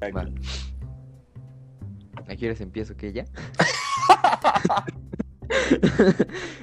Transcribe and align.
Va. 0.00 0.28
¿A 2.28 2.62
empiezo? 2.62 2.96
¿Qué 2.96 3.12
ya? 3.12 3.24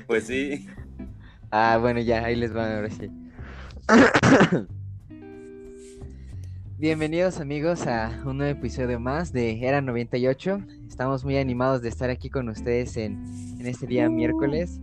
Pues 0.07 0.27
sí. 0.27 0.68
Ah, 1.52 1.77
bueno, 1.82 2.00
ya, 2.00 2.23
ahí 2.23 2.36
les 2.36 2.55
va 2.55 2.75
ahora 2.75 2.89
sí. 2.89 3.09
Bienvenidos 6.77 7.39
amigos 7.39 7.88
a 7.88 8.21
un 8.25 8.38
nuevo 8.38 8.57
episodio 8.57 9.00
más 9.00 9.34
de 9.34 9.65
Era 9.67 9.81
98. 9.81 10.59
Estamos 10.88 11.25
muy 11.25 11.38
animados 11.38 11.81
de 11.81 11.89
estar 11.89 12.09
aquí 12.09 12.29
con 12.29 12.47
ustedes 12.47 12.95
en, 12.95 13.25
en 13.59 13.65
este 13.65 13.88
día 13.88 14.07
miércoles. 14.07 14.79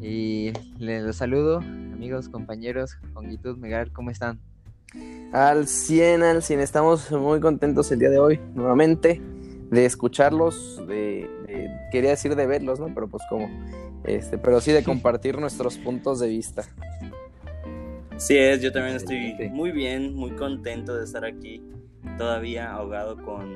Y 0.00 0.52
les 0.78 1.02
los 1.02 1.16
saludo, 1.16 1.58
amigos, 1.58 2.28
compañeros, 2.28 2.96
Jongitud, 3.12 3.58
Megar, 3.58 3.90
¿cómo 3.90 4.10
están? 4.10 4.40
Al 5.32 5.66
100, 5.66 6.22
al 6.22 6.42
100. 6.42 6.60
Estamos 6.60 7.10
muy 7.10 7.40
contentos 7.40 7.90
el 7.90 7.98
día 7.98 8.10
de 8.10 8.18
hoy, 8.18 8.40
nuevamente, 8.54 9.20
de 9.70 9.86
escucharlos, 9.86 10.86
de, 10.86 11.28
de- 11.46 11.70
quería 11.90 12.10
decir 12.10 12.36
de 12.36 12.46
verlos, 12.46 12.78
¿no? 12.78 12.92
Pero 12.94 13.08
pues 13.08 13.22
como, 13.30 13.48
este, 14.04 14.36
pero 14.36 14.60
sí 14.60 14.72
de 14.72 14.84
compartir 14.84 15.38
nuestros 15.38 15.78
puntos 15.78 16.20
de 16.20 16.28
vista. 16.28 16.64
Sí 18.18 18.36
es, 18.36 18.60
yo 18.60 18.72
también 18.72 18.96
estoy 18.96 19.34
muy 19.50 19.72
bien, 19.72 20.14
muy 20.14 20.32
contento 20.32 20.94
de 20.96 21.04
estar 21.04 21.24
aquí, 21.24 21.62
todavía 22.18 22.70
ahogado 22.72 23.16
con 23.22 23.48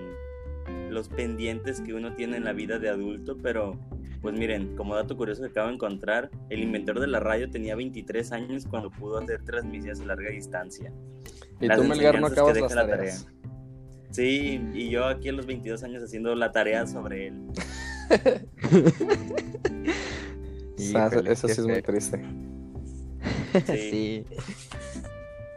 los 0.96 1.08
pendientes 1.10 1.82
que 1.82 1.92
uno 1.92 2.14
tiene 2.14 2.38
en 2.38 2.44
la 2.44 2.54
vida 2.54 2.78
de 2.78 2.88
adulto, 2.88 3.36
pero 3.36 3.78
pues 4.22 4.34
miren, 4.34 4.74
como 4.76 4.96
dato 4.96 5.14
curioso 5.14 5.42
que 5.42 5.50
acabo 5.50 5.68
de 5.68 5.74
encontrar, 5.74 6.30
el 6.48 6.60
inventor 6.60 7.00
de 7.00 7.06
la 7.06 7.20
radio 7.20 7.50
tenía 7.50 7.76
23 7.76 8.32
años 8.32 8.66
cuando 8.66 8.90
pudo 8.90 9.18
hacer 9.18 9.44
transmisiones 9.44 10.00
a 10.00 10.06
larga 10.06 10.30
distancia. 10.30 10.90
Y 11.60 11.66
Las 11.66 11.76
tú, 11.76 11.84
Melgar, 11.84 12.18
no 12.18 12.28
acabas 12.28 12.58
las 12.58 12.74
la 12.74 12.88
tareas. 12.88 13.28
Sí, 14.10 14.66
y 14.72 14.88
yo 14.88 15.04
aquí 15.04 15.28
a 15.28 15.32
los 15.32 15.44
22 15.44 15.82
años 15.82 16.02
haciendo 16.02 16.34
la 16.34 16.50
tarea 16.50 16.86
sobre 16.86 17.26
él. 17.26 17.42
Eso 21.26 21.48
sí 21.48 21.60
es 21.60 21.66
muy 21.66 21.82
triste. 21.82 22.24
Sí. 23.66 23.66
sí. 23.66 24.24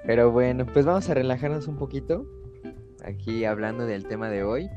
Pero 0.06 0.32
bueno, 0.32 0.66
pues 0.66 0.86
vamos 0.86 1.10
a 1.10 1.14
relajarnos 1.14 1.68
un 1.68 1.78
poquito. 1.78 2.26
Aquí 3.06 3.46
hablando 3.46 3.86
del 3.86 4.06
tema 4.06 4.30
de 4.30 4.44
hoy. 4.44 4.70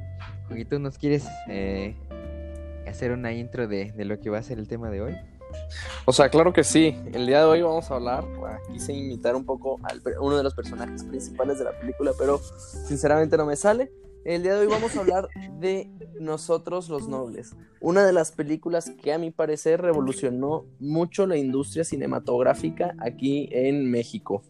¿Nos 0.78 0.98
quieres 0.98 1.24
eh, 1.48 1.96
hacer 2.86 3.12
una 3.12 3.32
intro 3.32 3.68
de, 3.68 3.92
de 3.92 4.04
lo 4.04 4.18
que 4.20 4.30
va 4.30 4.38
a 4.38 4.42
ser 4.42 4.58
el 4.58 4.68
tema 4.68 4.90
de 4.90 5.02
hoy? 5.02 5.14
O 6.04 6.12
sea, 6.12 6.28
claro 6.28 6.52
que 6.52 6.64
sí. 6.64 6.96
El 7.12 7.26
día 7.26 7.40
de 7.40 7.44
hoy 7.44 7.62
vamos 7.62 7.90
a 7.90 7.94
hablar, 7.94 8.24
quise 8.72 8.92
imitar 8.92 9.36
un 9.36 9.44
poco 9.44 9.80
a 9.82 10.20
uno 10.20 10.36
de 10.36 10.42
los 10.42 10.54
personajes 10.54 11.04
principales 11.04 11.58
de 11.58 11.64
la 11.64 11.78
película, 11.78 12.12
pero 12.18 12.38
sinceramente 12.86 13.36
no 13.36 13.46
me 13.46 13.56
sale. 13.56 13.92
El 14.24 14.42
día 14.42 14.54
de 14.54 14.60
hoy 14.60 14.66
vamos 14.68 14.94
a 14.96 15.00
hablar 15.00 15.28
de 15.58 15.90
Nosotros 16.20 16.88
los 16.88 17.08
Nobles, 17.08 17.56
una 17.80 18.06
de 18.06 18.12
las 18.12 18.30
películas 18.30 18.92
que 19.02 19.12
a 19.12 19.18
mi 19.18 19.32
parecer 19.32 19.82
revolucionó 19.82 20.64
mucho 20.78 21.26
la 21.26 21.36
industria 21.36 21.82
cinematográfica 21.82 22.94
aquí 23.00 23.48
en 23.50 23.90
México. 23.90 24.44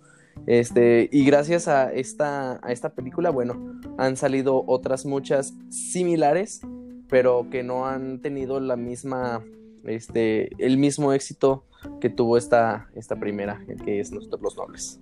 Este, 0.47 1.09
y 1.13 1.25
gracias 1.25 1.69
a 1.69 1.93
esta, 1.93 2.61
a 2.67 2.73
esta 2.73 2.95
película, 2.95 3.31
bueno, 3.31 3.81
han 3.99 4.17
salido 4.17 4.65
otras 4.67 5.07
muchas 5.07 5.55
similares, 5.69 6.61
pero 7.09 7.49
que 7.51 7.63
no 7.63 7.87
han 7.87 8.21
tenido 8.21 8.59
la 8.61 8.77
misma, 8.77 9.45
este, 9.85 10.51
el 10.65 10.79
mismo 10.79 11.13
éxito 11.13 11.65
que 12.01 12.09
tuvo 12.11 12.37
esta, 12.37 12.89
esta 12.95 13.17
primera, 13.17 13.61
que 13.85 14.01
es 14.01 14.13
Nosotros 14.13 14.41
los 14.43 14.57
Nobles. 14.57 15.01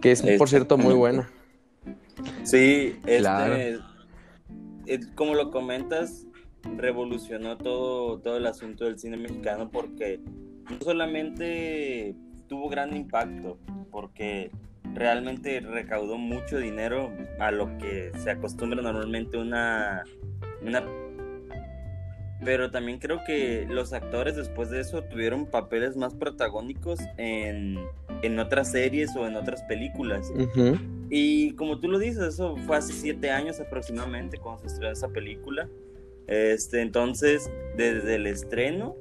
Que 0.00 0.12
es, 0.12 0.22
por 0.38 0.48
cierto, 0.48 0.78
muy 0.78 0.94
buena. 0.94 1.30
Sí, 2.44 2.96
este, 3.06 3.18
Claro. 3.18 3.54
eh, 3.56 3.78
como 5.14 5.34
lo 5.34 5.50
comentas, 5.50 6.26
revolucionó 6.76 7.56
todo, 7.56 8.18
todo 8.20 8.36
el 8.36 8.46
asunto 8.46 8.84
del 8.84 8.98
cine 8.98 9.16
mexicano 9.16 9.70
porque 9.70 10.20
no 10.70 10.78
solamente 10.80 12.16
tuvo 12.48 12.68
gran 12.68 12.96
impacto, 12.96 13.58
porque 13.90 14.50
realmente 14.94 15.60
recaudó 15.60 16.18
mucho 16.18 16.58
dinero 16.58 17.12
a 17.38 17.50
lo 17.50 17.76
que 17.78 18.10
se 18.18 18.30
acostumbra 18.30 18.82
normalmente 18.82 19.36
una, 19.36 20.02
una 20.62 20.82
pero 22.44 22.70
también 22.70 22.98
creo 22.98 23.24
que 23.24 23.66
los 23.68 23.92
actores 23.92 24.36
después 24.36 24.70
de 24.70 24.80
eso 24.80 25.02
tuvieron 25.02 25.46
papeles 25.46 25.96
más 25.96 26.14
protagónicos 26.14 27.00
en, 27.16 27.78
en 28.22 28.38
otras 28.38 28.70
series 28.70 29.14
o 29.16 29.26
en 29.26 29.36
otras 29.36 29.62
películas. 29.64 30.32
Ujú. 30.34 30.78
Y 31.10 31.52
como 31.52 31.80
tú 31.80 31.88
lo 31.88 31.98
dices, 31.98 32.22
eso 32.22 32.56
fue 32.66 32.76
hace 32.76 32.92
siete 32.92 33.30
años 33.30 33.58
aproximadamente 33.60 34.38
cuando 34.38 34.62
se 34.62 34.68
estrenó 34.68 34.92
esa 34.92 35.08
película. 35.08 35.68
Este, 36.28 36.80
entonces, 36.80 37.50
desde 37.76 38.16
el 38.16 38.26
estreno 38.26 38.94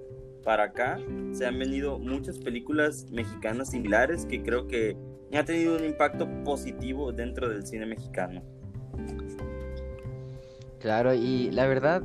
para 0.47 0.63
acá, 0.63 0.97
se 1.33 1.45
han 1.45 1.59
venido 1.59 1.99
muchas 1.99 2.39
películas 2.39 3.05
mexicanas 3.11 3.71
similares 3.71 4.25
que 4.25 4.41
creo 4.41 4.65
que 4.65 4.95
han 5.33 5.45
tenido 5.45 5.75
un 5.75 5.83
impacto 5.83 6.25
positivo 6.45 7.11
dentro 7.11 7.49
del 7.49 7.67
cine 7.67 7.85
mexicano. 7.85 8.41
Claro, 10.79 11.13
y 11.13 11.51
la 11.51 11.67
verdad, 11.67 12.01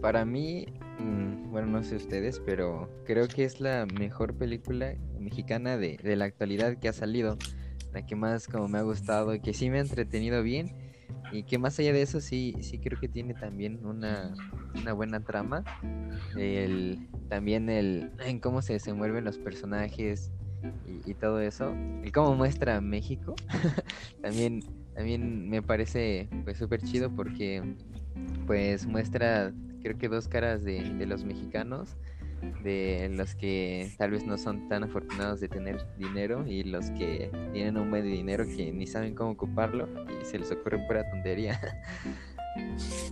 para 0.00 0.24
mí, 0.24 0.64
mm, 1.00 1.50
bueno, 1.50 1.66
no 1.66 1.84
sé 1.84 1.96
ustedes, 1.96 2.40
pero 2.40 2.88
creo 3.04 3.28
que 3.28 3.44
es 3.44 3.60
la 3.60 3.84
mejor 3.84 4.38
película 4.38 4.94
mexicana 5.18 5.76
de, 5.76 5.98
de 6.02 6.16
la 6.16 6.24
actualidad 6.24 6.78
que 6.78 6.88
ha 6.88 6.94
salido. 6.94 7.36
La 7.92 8.06
que 8.06 8.16
más 8.16 8.48
como 8.48 8.68
me 8.68 8.78
ha 8.78 8.82
gustado 8.82 9.34
y 9.34 9.40
que 9.40 9.52
sí 9.52 9.68
me 9.68 9.76
ha 9.76 9.82
entretenido 9.82 10.42
bien. 10.42 10.91
Y 11.32 11.44
que 11.44 11.58
más 11.58 11.78
allá 11.78 11.92
de 11.92 12.02
eso, 12.02 12.20
sí, 12.20 12.56
sí 12.60 12.78
creo 12.78 13.00
que 13.00 13.08
tiene 13.08 13.34
también 13.34 13.84
una, 13.86 14.34
una 14.74 14.92
buena 14.92 15.20
trama. 15.20 15.64
El, 16.36 17.08
también 17.28 17.70
el, 17.70 18.10
en 18.20 18.38
cómo 18.38 18.60
se 18.60 18.74
desenvuelven 18.74 19.24
los 19.24 19.38
personajes 19.38 20.30
y, 21.06 21.14
todo 21.14 21.40
eso. 21.40 21.74
El 22.02 22.12
cómo 22.12 22.34
muestra 22.34 22.80
México. 22.80 23.34
también, 24.22 24.60
también 24.94 25.48
me 25.48 25.62
parece 25.62 26.28
pues 26.44 26.58
súper 26.58 26.82
chido 26.82 27.10
porque 27.10 27.62
pues 28.46 28.86
muestra 28.86 29.52
creo 29.82 29.96
que 29.96 30.08
dos 30.08 30.28
caras 30.28 30.62
de 30.62 31.06
los 31.06 31.24
mexicanos, 31.24 31.96
de 32.62 33.08
los 33.12 33.34
que 33.34 33.90
tal 33.98 34.10
vez 34.12 34.24
no 34.24 34.38
son 34.38 34.68
tan 34.68 34.84
afortunados 34.84 35.40
de 35.40 35.48
tener 35.48 35.84
dinero 35.98 36.46
y 36.46 36.64
los 36.64 36.90
que 36.90 37.30
tienen 37.52 37.76
un 37.76 37.90
buen 37.90 38.04
dinero 38.04 38.44
que 38.44 38.72
ni 38.72 38.86
saben 38.86 39.14
cómo 39.14 39.30
ocuparlo 39.30 39.88
y 40.20 40.24
se 40.24 40.38
les 40.38 40.50
ocurre 40.50 40.78
pura 40.86 41.08
tontería. 41.10 41.60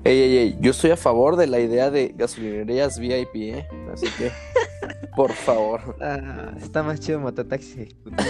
Ey, 0.04 0.18
ey, 0.18 0.36
ey, 0.36 0.58
yo 0.60 0.72
estoy 0.72 0.90
a 0.90 0.96
favor 0.96 1.36
de 1.36 1.46
la 1.46 1.60
idea 1.60 1.90
de 1.90 2.14
gasolinerías 2.14 2.98
VIP, 2.98 3.34
¿eh? 3.36 3.66
Así 3.90 4.06
que, 4.18 4.30
por 5.16 5.32
favor. 5.32 5.96
Ah, 6.00 6.52
está 6.60 6.82
más 6.82 7.00
chido 7.00 7.20
mototaxi 7.20 7.82
ejecutiva. 7.82 8.24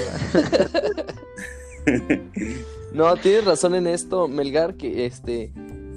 No, 2.92 3.16
tienes 3.16 3.44
razón 3.44 3.74
en 3.76 3.86
esto, 3.86 4.26
Melgar, 4.26 4.74
que 4.74 5.06
este, 5.06 5.52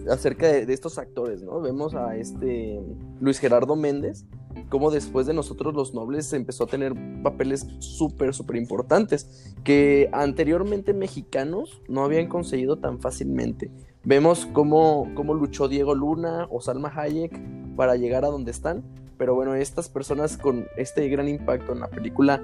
acerca 0.10 0.48
de, 0.48 0.66
de 0.66 0.74
estos 0.74 0.98
actores, 1.00 1.42
¿no? 1.42 1.60
Vemos 1.60 1.96
a 1.96 2.16
este 2.16 2.80
Luis 3.20 3.40
Gerardo 3.40 3.76
Méndez, 3.76 4.26
como 4.70 4.92
después 4.92 5.26
de 5.28 5.34
nosotros 5.34 5.74
los 5.74 5.94
nobles 5.94 6.32
empezó 6.34 6.66
a 6.66 6.68
tener 6.68 6.94
papeles 7.24 7.68
súper, 7.80 8.34
súper 8.34 8.58
importantes, 8.58 9.54
que 9.64 10.10
anteriormente 10.12 10.94
mexicanos 10.94 11.82
no 11.88 12.04
habían 12.04 12.28
conseguido 12.28 12.78
tan 12.78 13.00
fácilmente. 13.00 13.72
Vemos 14.04 14.46
cómo, 14.48 15.10
cómo 15.16 15.34
luchó 15.34 15.68
Diego 15.68 15.96
Luna 15.96 16.48
o 16.50 16.62
Salma 16.62 16.92
Hayek 16.96 17.40
para 17.76 17.96
llegar 17.96 18.26
a 18.26 18.30
donde 18.30 18.52
están, 18.52 18.84
pero 19.18 19.36
bueno, 19.36 19.56
estas 19.56 19.90
personas 19.90 20.38
con 20.38 20.68
este 20.78 21.08
gran 21.10 21.28
impacto 21.28 21.74
en 21.74 21.80
la 21.80 21.88
película 21.88 22.42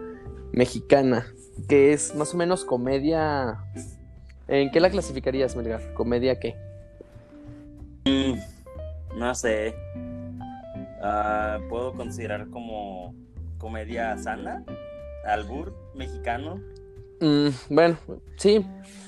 mexicana, 0.52 1.28
que 1.68 1.94
es 1.94 2.16
más 2.16 2.34
o 2.34 2.38
menos 2.38 2.64
comedia 2.64 3.60
¿En 4.50 4.72
qué 4.72 4.80
la 4.80 4.90
clasificarías, 4.90 5.56
Melgar? 5.56 5.94
¿Comedia 5.94 6.40
qué? 6.40 6.56
No 9.16 9.36
sé. 9.36 9.76
Ah, 11.02 11.60
Puedo 11.70 11.94
considerar 11.94 12.50
como 12.50 13.16
comedia 13.58 14.18
sana, 14.18 14.64
albur 15.26 15.74
mexicano. 15.96 16.60
Mm, 17.22 17.50
bueno, 17.70 17.98
sí, 18.38 18.66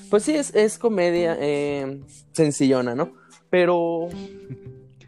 pues 0.09 0.23
sí, 0.23 0.35
es, 0.35 0.53
es 0.53 0.77
comedia 0.77 1.37
eh, 1.39 2.01
sencillona, 2.33 2.95
¿no? 2.95 3.13
Pero, 3.49 4.09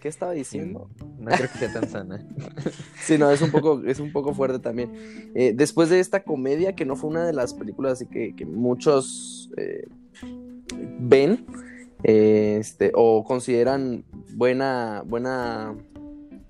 ¿qué 0.01 0.07
estaba 0.07 0.31
diciendo? 0.33 0.89
No 1.19 1.31
creo 1.31 1.49
que 1.51 1.57
sea 1.57 1.73
tan 1.73 1.89
sana. 1.89 2.25
Sí, 2.99 3.17
no, 3.17 3.29
es 3.31 3.41
un 3.41 3.51
poco, 3.51 3.81
es 3.85 3.99
un 3.99 4.13
poco 4.13 4.33
fuerte 4.33 4.59
también. 4.59 5.31
Eh, 5.35 5.51
después 5.53 5.89
de 5.89 5.99
esta 5.99 6.23
comedia, 6.23 6.73
que 6.73 6.85
no 6.85 6.95
fue 6.95 7.09
una 7.09 7.25
de 7.25 7.33
las 7.33 7.53
películas 7.53 7.93
así 7.93 8.05
que, 8.05 8.33
que 8.33 8.45
muchos 8.45 9.49
eh, 9.57 9.85
ven 10.99 11.45
eh, 12.03 12.57
este, 12.61 12.91
o 12.95 13.25
consideran 13.25 14.05
buena, 14.35 15.03
buena 15.05 15.75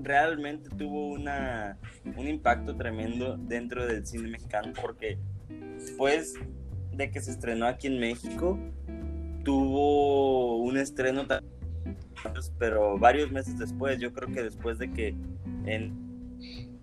Realmente 0.00 0.70
tuvo 0.70 1.08
una, 1.08 1.76
un 2.04 2.28
impacto 2.28 2.76
tremendo 2.76 3.36
dentro 3.36 3.86
del 3.86 4.06
cine 4.06 4.28
mexicano 4.28 4.72
porque 4.80 5.18
después 5.48 6.34
de 6.92 7.10
que 7.10 7.20
se 7.20 7.32
estrenó 7.32 7.66
aquí 7.66 7.88
en 7.88 7.98
México, 7.98 8.58
tuvo 9.44 10.58
un 10.58 10.76
estreno 10.76 11.26
pero 12.58 12.98
varios 12.98 13.30
meses 13.30 13.58
después, 13.58 13.98
yo 13.98 14.12
creo 14.12 14.32
que 14.32 14.42
después 14.42 14.78
de 14.78 14.92
que 14.92 15.16
en 15.64 16.07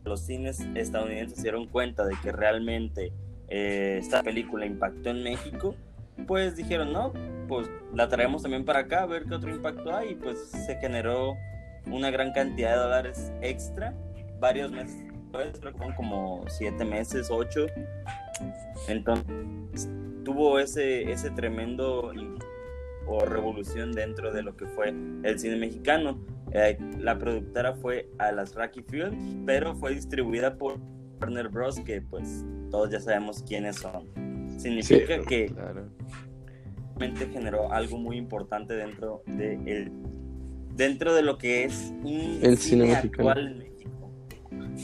los 0.05 0.21
cines 0.21 0.61
estadounidenses 0.75 1.37
se 1.37 1.43
dieron 1.43 1.67
cuenta 1.67 2.05
de 2.05 2.15
que 2.21 2.31
realmente 2.31 3.11
eh, 3.47 3.97
esta 3.99 4.23
película 4.23 4.65
impactó 4.65 5.09
en 5.09 5.23
México, 5.23 5.75
pues 6.27 6.55
dijeron, 6.55 6.93
no, 6.93 7.11
pues 7.47 7.69
la 7.93 8.07
traemos 8.07 8.43
también 8.43 8.65
para 8.65 8.79
acá 8.79 9.03
a 9.03 9.05
ver 9.05 9.25
qué 9.25 9.35
otro 9.35 9.49
impacto 9.49 9.95
hay. 9.95 10.11
Y 10.11 10.15
pues 10.15 10.39
se 10.39 10.77
generó 10.77 11.35
una 11.87 12.09
gran 12.11 12.31
cantidad 12.31 12.71
de 12.71 12.77
dólares 12.77 13.31
extra, 13.41 13.93
varios 14.39 14.71
meses 14.71 15.05
después, 15.35 15.59
creo 15.59 15.71
que 15.71 15.77
fueron 15.77 15.95
como 15.95 16.45
siete 16.47 16.85
meses, 16.85 17.29
ocho. 17.29 17.65
Entonces 18.87 19.89
tuvo 20.23 20.59
ese, 20.59 21.11
ese 21.11 21.29
tremendo 21.31 22.11
o 23.07 23.25
revolución 23.25 23.91
dentro 23.91 24.31
de 24.31 24.43
lo 24.43 24.55
que 24.55 24.65
fue 24.65 24.89
el 24.89 25.39
cine 25.39 25.57
mexicano. 25.57 26.19
Eh, 26.51 26.77
la 26.99 27.17
productora 27.17 27.73
fue 27.73 28.09
a 28.17 28.31
las 28.31 28.55
Rocky 28.55 28.81
Films, 28.83 29.35
pero 29.45 29.75
fue 29.75 29.93
distribuida 29.93 30.57
por 30.57 30.79
Warner 31.19 31.49
Bros. 31.49 31.79
que 31.79 32.01
pues 32.01 32.45
todos 32.71 32.89
ya 32.91 32.99
sabemos 32.99 33.43
quiénes 33.43 33.77
son. 33.77 34.07
Significa 34.57 35.19
que 35.21 35.51
realmente 36.95 37.27
generó 37.27 37.71
algo 37.71 37.97
muy 37.97 38.17
importante 38.17 38.73
dentro 38.73 39.23
de 39.25 39.53
el, 39.65 39.91
dentro 40.75 41.13
de 41.13 41.23
lo 41.23 41.37
que 41.37 41.65
es 41.65 41.93
el 42.41 42.57
cine, 42.57 42.95
actual 42.95 43.47
en 43.47 43.57
México. 43.57 43.75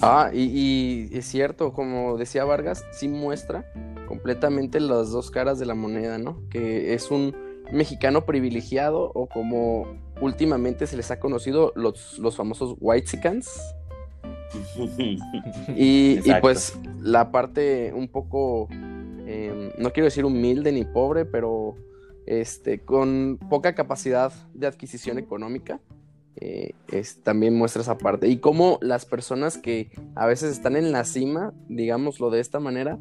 Ah, 0.02 0.32
y, 0.34 1.10
es 1.12 1.26
cierto, 1.26 1.74
como 1.74 2.18
decía 2.18 2.44
Vargas, 2.46 2.86
sí 2.92 3.08
muestra 3.08 3.66
completamente 4.08 4.80
las 4.80 5.12
dos 5.12 5.32
caras 5.32 5.60
de 5.60 5.66
la 5.66 5.76
moneda, 5.76 6.18
¿no? 6.18 6.42
Que 6.50 6.94
es 6.94 7.12
un 7.12 7.36
mexicano 7.72 8.26
privilegiado 8.26 9.12
o 9.14 9.28
como 9.28 9.86
últimamente 10.22 10.88
se 10.88 10.98
les 10.98 11.12
ha 11.12 11.20
conocido 11.20 11.74
los, 11.76 12.20
los 12.20 12.36
famosos 12.36 12.76
Whitesicans. 12.80 13.50
y, 15.76 16.20
y 16.24 16.34
pues 16.42 16.78
la 17.00 17.32
parte 17.32 17.94
un 17.94 18.10
poco 18.10 18.68
Em, 19.32 19.72
no 19.78 19.94
quiero 19.94 20.06
decir 20.06 20.26
humilde 20.26 20.74
ni 20.74 20.84
pobre, 20.84 21.24
pero 21.24 21.76
este, 22.26 22.80
con 22.80 23.40
poca 23.50 23.76
capacidad 23.76 24.34
de 24.54 24.68
adquisición 24.68 25.18
económica. 25.18 25.80
Eh, 26.38 26.74
también 27.24 27.56
muestra 27.56 27.82
esa 27.82 27.98
parte. 27.98 28.28
Y 28.28 28.38
cómo 28.38 28.80
las 28.82 29.06
personas 29.06 29.58
que 29.58 29.92
a 30.16 30.26
veces 30.26 30.52
están 30.52 30.76
en 30.76 30.92
la 30.92 31.04
cima, 31.04 31.54
digámoslo 31.68 32.30
de 32.30 32.40
esta 32.40 32.60
manera, 32.60 32.98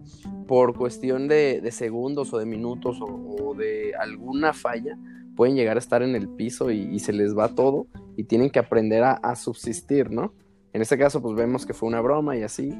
por 0.46 0.76
cuestión 0.76 1.28
de, 1.28 1.66
segundos 1.70 2.32
o 2.32 2.38
de 2.38 2.46
minutos 2.46 2.98
o, 3.00 3.54
de 3.54 3.94
alguna 3.94 4.52
falla, 4.52 4.98
pueden 5.36 5.54
llegar 5.54 5.76
a 5.76 5.80
estar 5.80 6.02
en 6.02 6.14
el 6.14 6.28
piso 6.28 6.70
y, 6.70 6.98
se 6.98 7.12
les 7.12 7.36
va 7.36 7.54
todo 7.54 7.86
y 8.16 8.24
tienen 8.24 8.50
que 8.50 8.58
aprender 8.58 9.04
a, 9.04 9.36
subsistir, 9.36 10.10
¿no? 10.10 10.34
En 10.72 10.82
este 10.82 10.98
caso, 10.98 11.20
pues 11.20 11.34
vemos 11.34 11.66
que 11.66 11.74
fue 11.74 11.88
una 11.88 12.00
broma 12.00 12.36
y 12.36 12.42
así, 12.42 12.72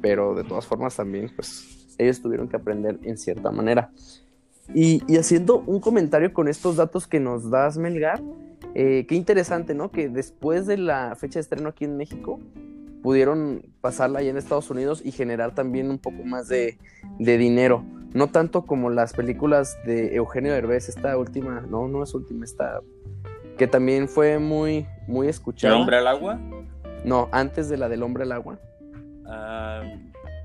pero 0.00 0.34
de 0.34 0.44
todas 0.44 0.66
formas 0.66 0.96
también, 0.96 1.30
pues 1.34 1.94
ellos 1.98 2.20
tuvieron 2.20 2.48
que 2.48 2.56
aprender 2.56 2.98
en 3.02 3.18
cierta 3.18 3.50
manera. 3.50 3.90
Y, 4.72 5.02
haciendo 5.16 5.58
un 5.66 5.80
comentario 5.80 6.32
con 6.32 6.48
estos 6.48 6.76
datos 6.76 7.06
que 7.06 7.20
nos 7.20 7.50
das, 7.50 7.76
Melgar, 7.76 8.22
eh, 8.74 9.06
qué 9.08 9.14
interesante, 9.14 9.74
¿no? 9.74 9.90
Que 9.90 10.08
después 10.08 10.66
de 10.66 10.76
la 10.76 11.14
fecha 11.16 11.34
de 11.34 11.42
estreno 11.42 11.68
aquí 11.68 11.84
en 11.84 11.96
México, 11.96 12.40
pudieron 13.04 13.62
pasarla 13.82 14.20
allá 14.20 14.30
en 14.30 14.38
Estados 14.38 14.70
Unidos 14.70 15.02
y 15.04 15.12
generar 15.12 15.54
también 15.54 15.90
un 15.90 15.98
poco 15.98 16.24
más 16.24 16.48
de, 16.48 16.78
dinero. 17.18 17.84
No 18.14 18.28
tanto 18.28 18.64
como 18.64 18.88
las 18.88 19.12
películas 19.12 19.76
de 19.84 20.16
Eugenio 20.16 20.54
Derbez, 20.54 20.88
esta 20.88 21.18
última, 21.18 21.60
no, 21.68 21.86
no 21.86 22.02
es 22.02 22.14
última, 22.14 22.46
esta, 22.46 22.80
que 23.58 23.66
también 23.66 24.08
fue 24.08 24.38
muy, 24.38 24.86
muy 25.06 25.28
escuchada. 25.28 25.74
¿El 25.74 25.80
hombre 25.80 25.98
al 25.98 26.06
agua? 26.06 26.40
No, 27.04 27.28
antes 27.30 27.68
de 27.68 27.76
la 27.76 27.90
del 27.90 28.02
hombre 28.02 28.22
al 28.22 28.32
agua. 28.32 28.58
Ah, 29.26 29.82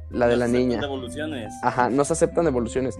la 0.09 0.27
de 0.27 0.35
la 0.35 0.49
niña. 0.49 0.81
devoluciones. 0.81 1.53
Ajá, 1.63 1.89
no 1.89 2.03
se 2.03 2.11
aceptan 2.11 2.43
devoluciones. 2.43 2.99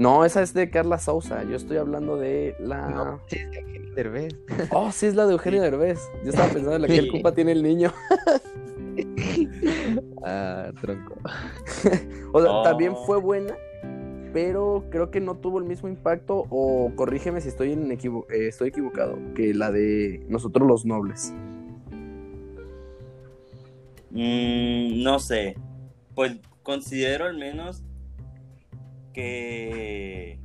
No, 0.00 0.24
esa 0.24 0.40
es 0.40 0.54
de 0.54 0.70
Carla 0.70 0.98
Sousa. 0.98 1.44
Yo 1.44 1.56
estoy 1.56 1.76
hablando 1.76 2.16
de 2.16 2.56
la. 2.58 2.88
No, 2.88 3.20
sí, 3.26 3.36
es 3.36 3.50
de 3.50 3.58
Eugenio 3.58 3.94
Derbez. 3.94 4.34
Oh, 4.72 4.90
sí, 4.90 5.04
es 5.04 5.14
la 5.14 5.26
de 5.26 5.32
Eugenio 5.32 5.60
Derbez. 5.60 6.00
Yo 6.24 6.30
estaba 6.30 6.48
pensando 6.48 6.76
en 6.76 6.82
la 6.82 6.88
que 6.88 6.96
el 6.96 7.10
culpa 7.10 7.34
tiene 7.34 7.52
el 7.52 7.62
niño. 7.62 7.92
ah, 10.24 10.72
tronco. 10.80 11.16
o 12.32 12.40
sea, 12.40 12.62
también 12.62 12.96
fue 13.04 13.18
buena, 13.18 13.54
pero 14.32 14.86
creo 14.88 15.10
que 15.10 15.20
no 15.20 15.36
tuvo 15.36 15.58
el 15.58 15.66
mismo 15.66 15.86
impacto. 15.86 16.46
O 16.48 16.90
corrígeme 16.96 17.42
si 17.42 17.48
estoy, 17.48 17.72
en 17.72 17.92
eh, 17.92 17.98
estoy 18.30 18.68
equivocado, 18.68 19.18
que 19.34 19.52
la 19.52 19.70
de 19.70 20.24
Nosotros 20.30 20.66
los 20.66 20.86
Nobles. 20.86 21.34
Mm, 24.12 25.02
no 25.02 25.18
sé 25.18 25.56
pues 26.14 26.36
considero 26.62 27.24
al 27.24 27.36
menos 27.38 27.82
que 29.12 30.38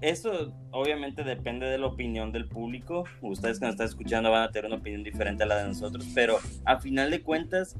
eso 0.00 0.52
obviamente 0.70 1.24
depende 1.24 1.66
de 1.66 1.78
la 1.78 1.86
opinión 1.86 2.32
del 2.32 2.46
público. 2.46 3.04
Ustedes 3.22 3.58
que 3.58 3.66
nos 3.66 3.74
están 3.74 3.86
escuchando 3.86 4.30
van 4.30 4.42
a 4.42 4.50
tener 4.50 4.66
una 4.66 4.76
opinión 4.76 5.02
diferente 5.02 5.44
a 5.44 5.46
la 5.46 5.56
de 5.56 5.68
nosotros, 5.68 6.06
pero 6.14 6.38
a 6.64 6.78
final 6.80 7.10
de 7.10 7.22
cuentas 7.22 7.76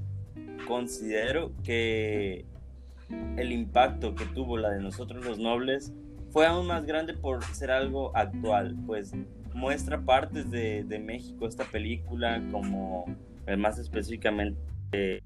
considero 0.67 1.53
que 1.63 2.45
el 3.37 3.53
impacto 3.53 4.15
que 4.15 4.25
tuvo 4.27 4.57
la 4.57 4.71
de 4.71 4.81
nosotros 4.81 5.25
los 5.25 5.39
nobles 5.39 5.93
fue 6.31 6.47
aún 6.47 6.67
más 6.67 6.85
grande 6.85 7.15
por 7.15 7.45
ser 7.45 7.71
algo 7.71 8.17
actual, 8.17 8.77
pues 8.87 9.13
muestra 9.55 10.03
partes 10.03 10.51
de, 10.51 10.85
México 11.03 11.47
esta 11.47 11.65
película 11.65 12.43
como 12.51 13.07
eh, 13.47 13.57
más 13.57 13.79
específicamente 13.79 15.23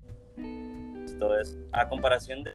todo 1.19 1.38
eso. 1.40 1.59
A 1.73 1.88
comparación 1.88 2.45
de 2.45 2.52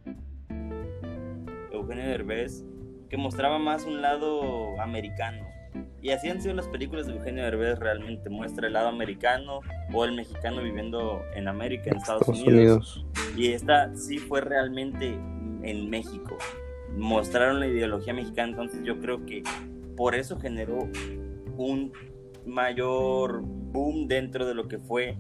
Eugenio 1.86 2.10
Derbez, 2.10 2.64
que 3.10 3.18
mostraba 3.18 3.60
más 3.60 3.86
un 3.86 4.02
lado 4.02 4.80
americano. 4.82 5.46
Y 6.02 6.12
así 6.12 6.30
han 6.30 6.42
sido 6.42 6.54
las 6.54 6.68
películas 6.68 7.08
de 7.08 7.14
Eugenio 7.14 7.44
Derbez, 7.44 7.80
realmente 7.80 8.30
muestra 8.30 8.68
el 8.68 8.74
lado 8.74 8.88
americano 8.90 9.62
o 9.94 10.06
el 10.06 10.16
mexicano 10.16 10.62
viviendo 10.62 11.22
en 11.36 11.48
América, 11.48 11.90
en 11.90 11.98
Estados, 11.98 12.28
Unidos. 12.28 13.06
Y 13.36 13.52
esta 13.52 13.94
sí 13.96 14.18
fue 14.18 14.42
realmente 14.42 15.18
en 15.64 15.90
México. 15.90 16.38
Mostraron 16.96 17.60
la 17.60 17.68
ideología 17.68 18.14
mexicana, 18.14 18.50
entonces 18.50 18.84
yo 18.84 19.00
creo 19.00 19.26
que 19.26 19.44
por 19.98 20.16
eso 20.16 20.40
generó 20.40 20.90
un 21.58 21.92
mayor 22.46 23.42
boom 23.42 24.08
dentro 24.08 24.46
de 24.46 24.54
lo 24.54 24.68
que 24.68 24.78
fue 24.78 25.18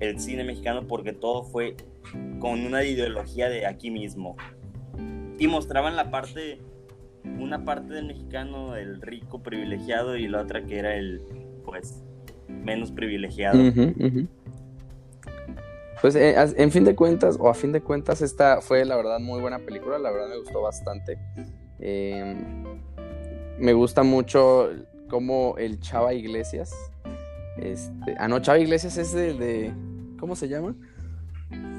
el 0.00 0.20
cine 0.20 0.44
mexicano, 0.44 0.86
porque 0.86 1.12
todo 1.12 1.42
fue 1.42 1.76
con 2.38 2.64
una 2.64 2.84
ideología 2.84 3.48
de 3.48 3.66
aquí 3.66 3.90
mismo. 3.90 4.36
Y 5.38 5.46
mostraban 5.48 5.96
la 5.96 6.10
parte, 6.10 6.58
una 7.24 7.64
parte 7.64 7.94
del 7.94 8.06
mexicano, 8.06 8.76
el 8.76 9.00
rico 9.02 9.42
privilegiado, 9.42 10.16
y 10.16 10.28
la 10.28 10.40
otra 10.42 10.64
que 10.64 10.78
era 10.78 10.94
el, 10.96 11.22
pues, 11.64 12.02
menos 12.48 12.92
privilegiado. 12.92 13.58
Pues 16.00 16.16
eh, 16.16 16.34
en 16.56 16.70
fin 16.70 16.84
de 16.84 16.94
cuentas, 16.94 17.36
o 17.40 17.48
a 17.48 17.54
fin 17.54 17.72
de 17.72 17.80
cuentas, 17.80 18.20
esta 18.20 18.60
fue 18.60 18.84
la 18.84 18.96
verdad 18.96 19.18
muy 19.20 19.40
buena 19.40 19.58
película, 19.60 19.98
la 19.98 20.10
verdad 20.10 20.28
me 20.28 20.38
gustó 20.38 20.60
bastante. 20.60 21.18
Eh, 21.78 22.36
me 23.58 23.72
gusta 23.72 24.02
mucho 24.02 24.70
como 25.08 25.54
el 25.56 25.80
Chava 25.80 26.12
Iglesias. 26.12 26.74
Este, 27.56 28.14
ah, 28.18 28.28
no, 28.28 28.40
Chava 28.40 28.58
Iglesias 28.58 28.98
es 28.98 29.14
de, 29.14 29.32
de- 29.34 29.72
¿cómo 30.18 30.36
se 30.36 30.48
llama? 30.48 30.74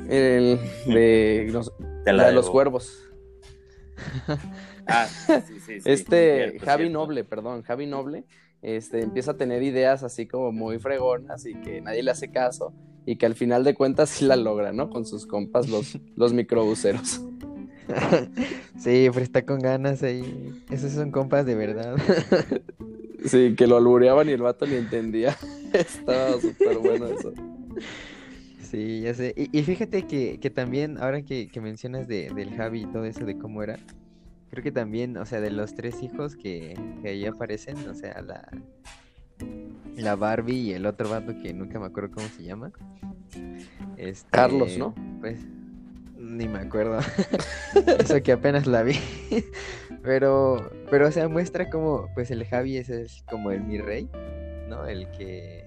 El 0.10 0.60
de 0.88 1.48
los, 1.52 1.72
Te 2.04 2.14
la 2.14 2.28
de 2.28 2.34
los 2.34 2.46
debo. 2.46 2.54
cuervos. 2.54 3.00
Ah, 4.88 5.08
sí, 5.08 5.60
sí, 5.60 5.82
sí, 5.82 5.90
Este 5.90 6.36
cierto, 6.50 6.66
Javi 6.66 6.84
cierto. 6.84 7.00
Noble, 7.00 7.24
perdón, 7.24 7.64
Javi 7.64 7.86
Noble, 7.86 8.24
este 8.62 9.02
empieza 9.02 9.32
a 9.32 9.38
tener 9.38 9.64
ideas 9.64 10.04
así 10.04 10.28
como 10.28 10.52
muy 10.52 10.80
fregonas 10.80 11.46
y 11.46 11.56
que 11.56 11.82
nadie 11.82 12.04
le 12.04 12.12
hace 12.12 12.32
caso 12.32 12.74
y 13.06 13.18
que 13.18 13.26
al 13.26 13.36
final 13.36 13.64
de 13.64 13.76
cuentas 13.76 14.10
sí 14.10 14.26
la 14.26 14.36
logra, 14.36 14.74
¿no? 14.74 14.90
Con 14.90 15.06
sus 15.06 15.26
compas 15.26 15.70
los, 15.70 16.00
los 16.16 16.34
microbuseros. 16.34 17.22
Sí, 18.78 19.08
pero 19.14 19.24
está 19.24 19.46
con 19.46 19.60
ganas 19.60 20.04
ahí. 20.04 20.64
Esos 20.70 20.92
son 20.92 21.12
compas 21.12 21.46
de 21.46 21.56
verdad. 21.56 21.96
Sí, 23.26 23.56
que 23.56 23.66
lo 23.66 23.78
albureaban 23.78 24.30
y 24.30 24.34
el 24.34 24.42
vato 24.44 24.68
ni 24.68 24.76
entendía. 24.76 25.36
Estaba 25.74 26.40
súper 26.40 26.78
bueno 26.78 27.08
eso. 27.08 27.34
Sí, 28.76 29.00
ya 29.00 29.14
sé. 29.14 29.34
Y, 29.38 29.58
y 29.58 29.64
fíjate 29.64 30.06
que, 30.06 30.38
que 30.38 30.50
también, 30.50 30.98
ahora 30.98 31.22
que, 31.22 31.48
que 31.48 31.62
mencionas 31.62 32.10
de, 32.10 32.30
del 32.36 32.54
Javi 32.58 32.82
y 32.82 32.86
todo 32.88 33.06
eso 33.06 33.24
de 33.26 33.38
cómo 33.38 33.64
era, 33.64 33.78
creo 34.50 34.62
que 34.62 34.72
también, 34.74 35.16
o 35.16 35.26
sea, 35.26 35.40
de 35.40 35.50
los 35.50 35.76
tres 35.76 36.04
hijos 36.04 36.36
que, 36.36 36.78
que 37.02 37.08
ahí 37.08 37.26
aparecen, 37.26 37.78
o 37.88 37.94
sea, 37.94 38.22
la, 38.22 38.50
la 39.96 40.18
Barbie 40.18 40.58
y 40.58 40.74
el 40.74 40.88
otro 40.88 41.08
vato 41.10 41.34
que 41.42 41.54
nunca 41.54 41.80
me 41.80 41.86
acuerdo 41.86 42.16
cómo 42.16 42.28
se 42.28 42.44
llama. 42.44 42.74
Este, 43.96 44.28
Carlos, 44.30 44.78
¿no? 44.78 44.94
Pues, 45.22 45.40
ni 46.18 46.50
me 46.50 46.60
acuerdo. 46.60 47.00
Eso 48.00 48.22
que 48.22 48.34
apenas 48.34 48.68
la 48.68 48.84
vi. 48.84 49.00
Pero, 50.04 50.70
pero, 50.92 51.08
o 51.08 51.12
sea, 51.12 51.28
muestra 51.28 51.68
como, 51.72 52.10
pues 52.14 52.30
el 52.30 52.46
Javi 52.46 52.78
ese 52.78 53.02
es 53.02 53.24
como 53.28 53.50
el 53.50 53.64
mi 53.64 53.80
rey, 53.80 54.08
¿no? 54.70 54.86
El 54.86 55.10
que... 55.10 55.66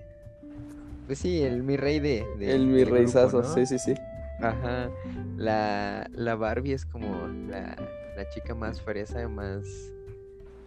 Pues 1.09 1.19
sí, 1.19 1.43
el 1.43 1.63
mi 1.65 1.77
rey 1.77 1.99
de... 1.99 2.25
de- 2.39 2.55
el 2.55 2.67
mi 2.69 2.85
reizazo, 2.85 3.39
¿no? 3.39 3.45
sí, 3.49 3.67
sí, 3.67 3.79
sí. 3.81 3.95
Ajá. 4.41 4.89
La, 5.37 6.09
la 6.13 6.37
Barbie 6.37 6.75
es 6.75 6.85
como 6.87 7.27
la, 7.49 7.75
la 8.17 8.29
chica 8.29 8.55
más 8.55 8.81
fresa, 8.81 9.27
más... 9.29 9.65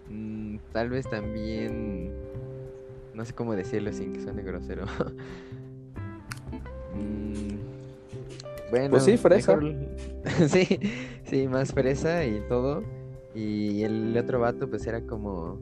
mm, 0.10 0.58
tal 0.74 0.90
vez 0.90 1.10
también... 1.10 2.12
No 3.14 3.24
sé 3.24 3.34
cómo 3.34 3.56
decirlo 3.56 3.94
sin 3.94 4.12
que 4.14 4.22
suene 4.22 4.42
grosero. 4.44 4.86
Mm, 6.94 7.56
bueno, 8.70 8.90
Pues 8.92 9.04
sí, 9.06 9.16
fresa. 9.18 9.56
mejor- 9.56 9.76
sí, 10.50 10.80
sí, 11.24 11.48
más 11.48 11.72
fresa 11.74 12.26
y 12.26 12.42
todo. 12.50 12.84
Y 13.34 13.84
el 13.84 14.16
otro 14.18 14.40
vato 14.42 14.70
pues 14.70 14.86
era 14.88 15.00
como... 15.02 15.58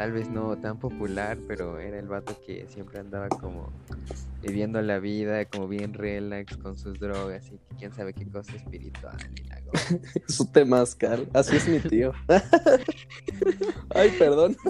Tal 0.00 0.12
vez 0.12 0.30
no 0.30 0.56
tan 0.56 0.78
popular, 0.78 1.36
pero 1.46 1.78
era 1.78 1.98
el 1.98 2.08
vato 2.08 2.34
que 2.46 2.66
siempre 2.68 3.00
andaba 3.00 3.28
como 3.28 3.70
viviendo 4.40 4.80
la 4.80 4.98
vida 4.98 5.44
como 5.44 5.68
bien 5.68 5.92
relax 5.92 6.56
con 6.56 6.78
sus 6.78 6.98
drogas 6.98 7.52
y 7.52 7.58
quién 7.78 7.92
sabe 7.92 8.14
qué 8.14 8.24
cosa 8.24 8.56
espiritual 8.56 9.18
y 9.36 9.46
la. 9.46 9.60
Su 10.26 10.50
temazcal. 10.50 11.28
Así 11.34 11.56
es 11.56 11.68
mi 11.68 11.80
tío. 11.80 12.14
Ay, 13.94 14.10
perdón. 14.18 14.56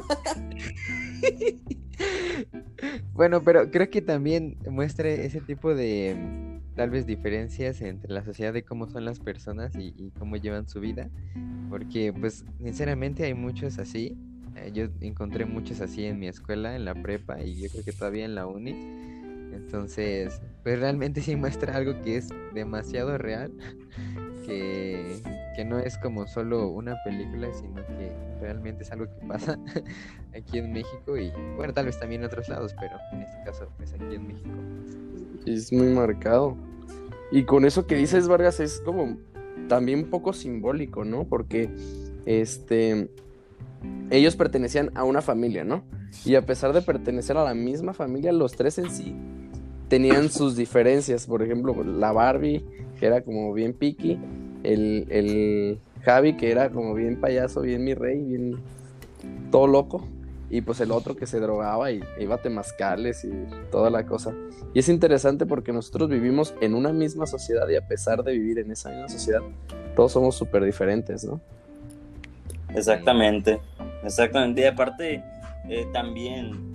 Bueno, 3.13 3.43
pero 3.43 3.71
creo 3.71 3.91
que 3.91 4.01
también 4.01 4.57
muestra 4.69 5.11
ese 5.11 5.43
tipo 5.43 5.75
de 5.75 6.61
tal 6.75 6.89
vez 6.89 7.05
diferencias 7.05 7.83
entre 7.83 8.11
la 8.11 8.25
sociedad 8.25 8.55
de 8.55 8.65
cómo 8.65 8.89
son 8.89 9.05
las 9.05 9.21
personas 9.21 9.77
y, 9.77 9.93
y 9.99 10.11
cómo 10.19 10.37
llevan 10.39 10.67
su 10.67 10.81
vida, 10.81 11.11
porque 11.69 12.15
pues 12.19 12.47
sinceramente 12.59 13.25
hay 13.25 13.35
muchos 13.35 13.79
así. 13.79 14.17
Eh, 14.57 14.71
Yo 14.73 14.87
encontré 15.01 15.45
muchos 15.45 15.81
así 15.81 16.05
en 16.05 16.19
mi 16.19 16.29
escuela, 16.29 16.77
en 16.77 16.85
la 16.85 16.95
prepa 16.95 17.43
y 17.43 17.61
yo 17.61 17.69
creo 17.71 17.85
que 17.85 17.93
todavía 17.93 18.25
en 18.25 18.35
la 18.35 18.47
uni. 18.47 18.73
Entonces, 19.53 20.41
pues 20.63 20.79
realmente 20.79 21.21
sí 21.21 21.37
muestra 21.37 21.77
algo 21.77 22.01
que 22.03 22.17
es 22.17 22.29
demasiado 22.55 23.19
real, 23.19 23.53
que, 24.47 25.21
que 25.57 25.65
no 25.65 25.79
es 25.79 25.99
como 25.99 26.27
solo 26.27 26.69
una 26.69 26.97
película, 27.05 27.53
sino 27.53 27.85
que 27.87 28.13
realmente 28.41 28.85
es 28.85 28.93
algo 28.93 29.07
que 29.07 29.27
pasa 29.27 29.59
aquí 30.37 30.59
en 30.59 30.73
México 30.73 31.17
y 31.17 31.33
bueno, 31.57 31.73
tal 31.73 31.87
vez 31.87 31.99
también 31.99 32.23
en 32.23 32.27
otros 32.27 32.49
lados, 32.49 32.75
pero 32.81 32.97
en 33.13 33.23
este 33.23 33.43
caso, 33.45 33.69
pues 33.77 33.93
aquí 33.93 34.15
en 34.15 34.27
México. 34.27 34.51
Es 35.47 35.73
muy 35.73 35.89
marcado. 35.89 36.57
Y 37.33 37.45
con 37.45 37.65
eso 37.65 37.87
que 37.87 37.97
dices, 37.97 38.29
Vargas, 38.29 38.61
es 38.61 38.81
como 38.81 39.19
también 39.69 40.01
un 40.01 40.11
poco 40.11 40.33
simbólico, 40.33 41.05
¿no? 41.05 41.25
Porque 41.25 41.71
este 42.27 43.09
ellos 44.11 44.37
pertenecían 44.37 44.91
a 44.95 45.05
una 45.05 45.23
familia, 45.23 45.65
¿no? 45.65 45.85
Y 46.25 46.35
a 46.35 46.45
pesar 46.45 46.73
de 46.73 46.83
pertenecer 46.83 47.37
a 47.37 47.45
la 47.45 47.55
misma 47.55 47.95
familia, 47.95 48.33
los 48.33 48.53
tres 48.53 48.79
en 48.79 48.91
sí 48.91 49.15
tenían 49.91 50.31
sus 50.31 50.57
diferencias. 50.57 51.27
Por 51.27 51.43
ejemplo, 51.43 51.75
la 51.85 52.13
Barbie, 52.13 52.65
que 52.99 53.07
era 53.07 53.23
como 53.23 53.53
bien 53.53 53.75
piqui, 53.75 54.19
el, 54.63 55.07
el 55.11 55.81
Javi, 56.03 56.37
que 56.37 56.51
era 56.51 56.71
como 56.71 56.95
bien 56.95 57.21
payaso, 57.21 57.61
bien 57.61 57.85
mi 57.85 57.93
rey, 57.95 58.23
bien 58.23 58.57
todo 59.51 59.67
loco. 59.67 60.07
Y 60.49 60.63
pues 60.63 60.81
el 60.81 60.91
otro 60.91 61.15
que 61.15 61.27
se 61.27 61.39
drogaba 61.39 61.93
y 61.93 62.01
iba 62.19 62.37
a 62.37 62.43
temazcales 62.43 63.25
y 63.25 63.31
toda 63.71 63.91
la 63.91 64.07
cosa. 64.07 64.35
Y 64.75 64.81
es 64.81 64.89
interesante 64.89 65.47
porque 65.47 65.73
nosotros 65.73 66.09
vivimos 66.09 66.55
en 66.61 66.75
una 66.75 66.93
misma 66.93 67.27
sociedad 67.27 67.69
y 67.69 67.77
a 67.77 67.87
pesar 67.87 68.25
de 68.25 68.33
vivir 68.33 68.59
en 68.59 68.71
esa 68.73 68.91
misma 68.91 69.09
sociedad, 69.09 69.43
todos 69.95 70.13
somos 70.13 70.35
súper 70.35 70.65
diferentes, 70.65 71.25
¿no? 71.25 71.41
Exactamente, 72.75 73.61
exactamente. 74.05 74.63
Y 74.63 74.65
aparte, 74.65 75.25
eh, 75.69 75.87
también 75.93 76.71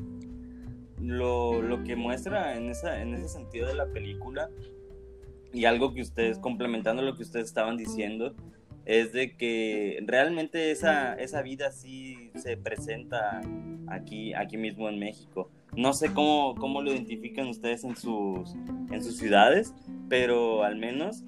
lo, 1.02 1.62
lo 1.62 1.84
que 1.84 1.96
muestra 1.96 2.56
en, 2.56 2.70
esa, 2.70 3.02
en 3.02 3.14
ese 3.14 3.30
sentido 3.30 3.68
de 3.68 3.76
la 3.76 3.88
película, 3.88 4.50
y 5.54 5.66
algo 5.66 5.94
que 5.94 6.02
ustedes, 6.02 6.38
complementando 6.40 7.02
lo 7.02 7.16
que 7.16 7.24
ustedes 7.24 7.46
estaban 7.46 7.78
diciendo, 7.78 8.36
es 8.86 9.14
de 9.14 9.36
que 9.36 10.04
realmente 10.06 10.72
esa, 10.72 11.16
esa 11.16 11.42
vida 11.42 11.72
sí 11.72 12.32
se 12.36 12.56
presenta 12.58 13.42
aquí, 13.88 14.34
aquí 14.34 14.58
mismo 14.58 14.90
en 14.90 15.00
México. 15.00 15.50
No 15.76 15.94
sé 15.94 16.14
cómo, 16.14 16.56
cómo 16.56 16.82
lo 16.82 16.92
identifican 16.92 17.48
ustedes 17.48 17.84
en 17.84 17.96
sus, 17.96 18.54
en 18.92 19.04
sus 19.04 19.18
ciudades, 19.18 19.74
pero 20.08 20.64
al 20.64 20.76
menos 20.76 21.24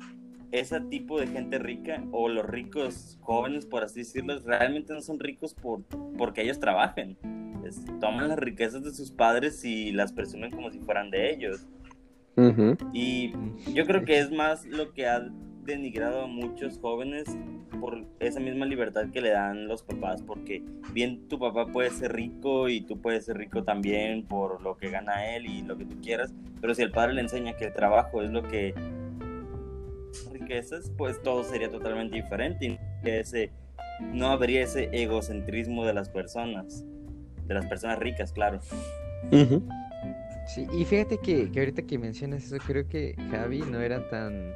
ese 0.52 0.80
tipo 0.82 1.20
de 1.20 1.28
gente 1.28 1.60
rica 1.60 2.04
o 2.12 2.30
los 2.30 2.46
ricos 2.46 3.18
jóvenes, 3.22 3.66
por 3.66 3.84
así 3.84 4.00
decirlo, 4.00 4.40
realmente 4.46 4.94
no 4.94 5.02
son 5.02 5.20
ricos 5.20 5.54
por, 5.54 5.84
porque 6.18 6.42
ellos 6.42 6.60
trabajen. 6.60 7.18
Es- 7.66 7.84
toman 8.00 8.30
las 8.30 8.40
riquezas 8.40 8.84
de 8.84 8.92
sus 8.94 9.12
padres 9.12 9.64
y 9.66 9.92
las 9.92 10.14
presumen 10.14 10.52
como 10.52 10.72
si 10.72 10.80
fueran 10.80 11.10
de 11.12 11.32
ellos. 11.32 11.66
Y 12.94 13.34
yo 13.74 13.86
creo 13.86 14.06
que 14.06 14.20
es 14.20 14.32
más 14.32 14.66
lo 14.66 14.94
que 14.94 15.08
ha 15.08 15.28
denigrado 15.66 16.22
a 16.22 16.28
muchos 16.28 16.80
jóvenes 16.80 17.26
por 17.82 18.06
esa 18.20 18.40
misma 18.40 18.66
libertad 18.66 19.10
que 19.12 19.22
le 19.22 19.32
dan 19.32 19.68
los 19.68 19.84
papás, 19.84 20.22
porque 20.24 20.64
bien 20.94 21.28
tu 21.28 21.38
papá 21.38 21.66
puede 21.68 21.90
ser 21.90 22.14
rico 22.14 22.70
y 22.70 22.82
tú 22.82 22.98
puedes 23.02 23.26
ser 23.26 23.38
rico 23.38 23.64
también 23.64 24.24
por 24.24 24.62
lo 24.62 24.78
que 24.78 24.90
gana 24.90 25.36
él 25.36 25.46
y 25.46 25.62
lo 25.64 25.78
que 25.78 25.86
tú 25.86 26.00
quieras, 26.02 26.34
pero 26.62 26.74
si 26.74 26.84
el 26.84 26.92
padre 26.92 27.14
le 27.16 27.22
enseña 27.22 27.54
que 27.58 27.66
el 27.66 27.74
trabajo 27.74 28.22
es 28.22 28.32
lo 28.32 28.44
que 28.44 28.74
riquezas, 30.48 30.92
pues 30.98 31.22
todo 31.22 31.44
sería 31.44 31.70
totalmente 31.70 32.16
diferente 32.16 32.66
y 32.66 33.10
ese, 33.10 33.52
no 34.14 34.28
habría 34.28 34.64
ese 34.64 34.90
egocentrismo 34.92 35.86
de 35.86 35.94
las 35.94 36.10
personas, 36.10 36.86
de 37.46 37.54
las 37.54 37.66
personas 37.66 38.00
ricas, 38.00 38.32
claro. 38.32 38.60
Ujú. 39.32 39.68
Sí, 40.48 40.66
y 40.72 40.86
fíjate 40.86 41.18
que, 41.18 41.52
que 41.52 41.60
ahorita 41.60 41.82
que 41.82 41.98
mencionas 41.98 42.46
eso, 42.46 42.58
creo 42.66 42.88
que 42.88 43.16
Javi 43.30 43.60
no 43.60 43.82
era 43.82 44.08
tan, 44.10 44.54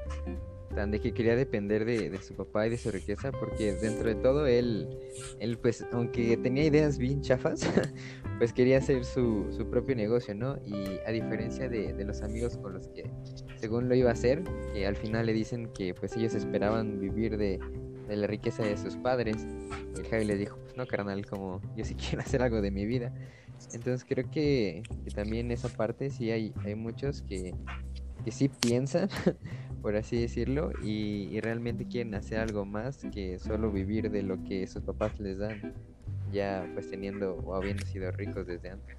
tan 0.74 0.92
de 0.92 1.02
que 1.02 1.14
quería 1.14 1.36
depender 1.36 1.84
de, 1.84 2.10
de 2.10 2.22
su 2.22 2.34
papá 2.34 2.68
y 2.68 2.70
de 2.70 2.78
su 2.78 2.92
riqueza, 2.92 3.32
porque 3.34 3.74
dentro 3.74 4.08
de 4.08 4.16
todo 4.16 4.48
él, 4.48 4.88
él 5.40 5.58
pues, 5.58 5.86
aunque 5.92 6.38
tenía 6.38 6.64
ideas 6.64 6.98
bien 6.98 7.22
chafas, 7.22 7.62
pues 8.38 8.54
quería 8.54 8.78
hacer 8.78 9.06
su, 9.06 9.48
su 9.52 9.70
propio 9.70 9.96
negocio, 9.96 10.34
¿no? 10.34 10.58
Y 10.66 11.00
a 11.06 11.12
diferencia 11.12 11.70
de, 11.70 11.94
de 11.94 12.04
los 12.04 12.22
amigos 12.22 12.58
con 12.58 12.74
los 12.74 12.88
que 12.90 13.10
según 13.58 13.88
lo 13.88 13.96
iba 13.96 14.10
a 14.10 14.14
hacer, 14.14 14.44
que 14.74 14.88
al 14.88 14.96
final 14.96 15.28
le 15.28 15.34
dicen 15.34 15.72
que 15.74 15.94
pues 15.94 16.16
ellos 16.18 16.34
esperaban 16.34 17.00
vivir 17.00 17.38
de, 17.38 17.60
de 18.08 18.16
la 18.16 18.28
riqueza 18.28 18.64
de 18.64 18.76
sus 18.78 18.98
padres, 18.98 19.38
el 19.98 20.06
Javi 20.08 20.26
le 20.26 20.36
dijo, 20.36 20.58
pues 20.64 20.76
no, 20.76 20.86
carnal, 20.86 21.26
como 21.26 21.62
yo 21.76 21.86
sí 21.86 21.96
quiero 22.10 22.22
hacer 22.22 22.42
algo 22.42 22.62
de 22.62 22.72
mi 22.72 22.86
vida. 22.86 23.14
Entonces 23.74 24.06
creo 24.08 24.30
que, 24.30 24.84
que 25.06 25.12
también 25.12 25.52
esa 25.52 25.70
parte 25.70 26.10
sí 26.10 26.32
hay, 26.32 26.54
hay 26.66 26.76
muchos 26.76 27.22
que, 27.22 27.54
que 28.26 28.32
sí 28.32 28.50
piensan, 28.50 29.08
por 29.82 29.96
así 29.96 30.20
decirlo, 30.20 30.72
y, 30.84 31.30
y 31.32 31.40
realmente 31.40 31.86
quieren 31.86 32.16
hacer 32.16 32.40
algo 32.40 32.66
más 32.66 33.06
que 33.14 33.40
solo 33.40 33.72
vivir 33.72 34.10
de 34.12 34.24
lo 34.24 34.44
que 34.44 34.66
sus 34.68 34.82
papás 34.82 35.20
les 35.20 35.38
dan, 35.38 35.74
ya 36.32 36.68
pues 36.74 36.90
teniendo 36.90 37.36
o 37.46 37.56
habiendo 37.56 37.86
sido 37.86 38.12
ricos 38.12 38.48
desde 38.48 38.72
antes. 38.72 38.98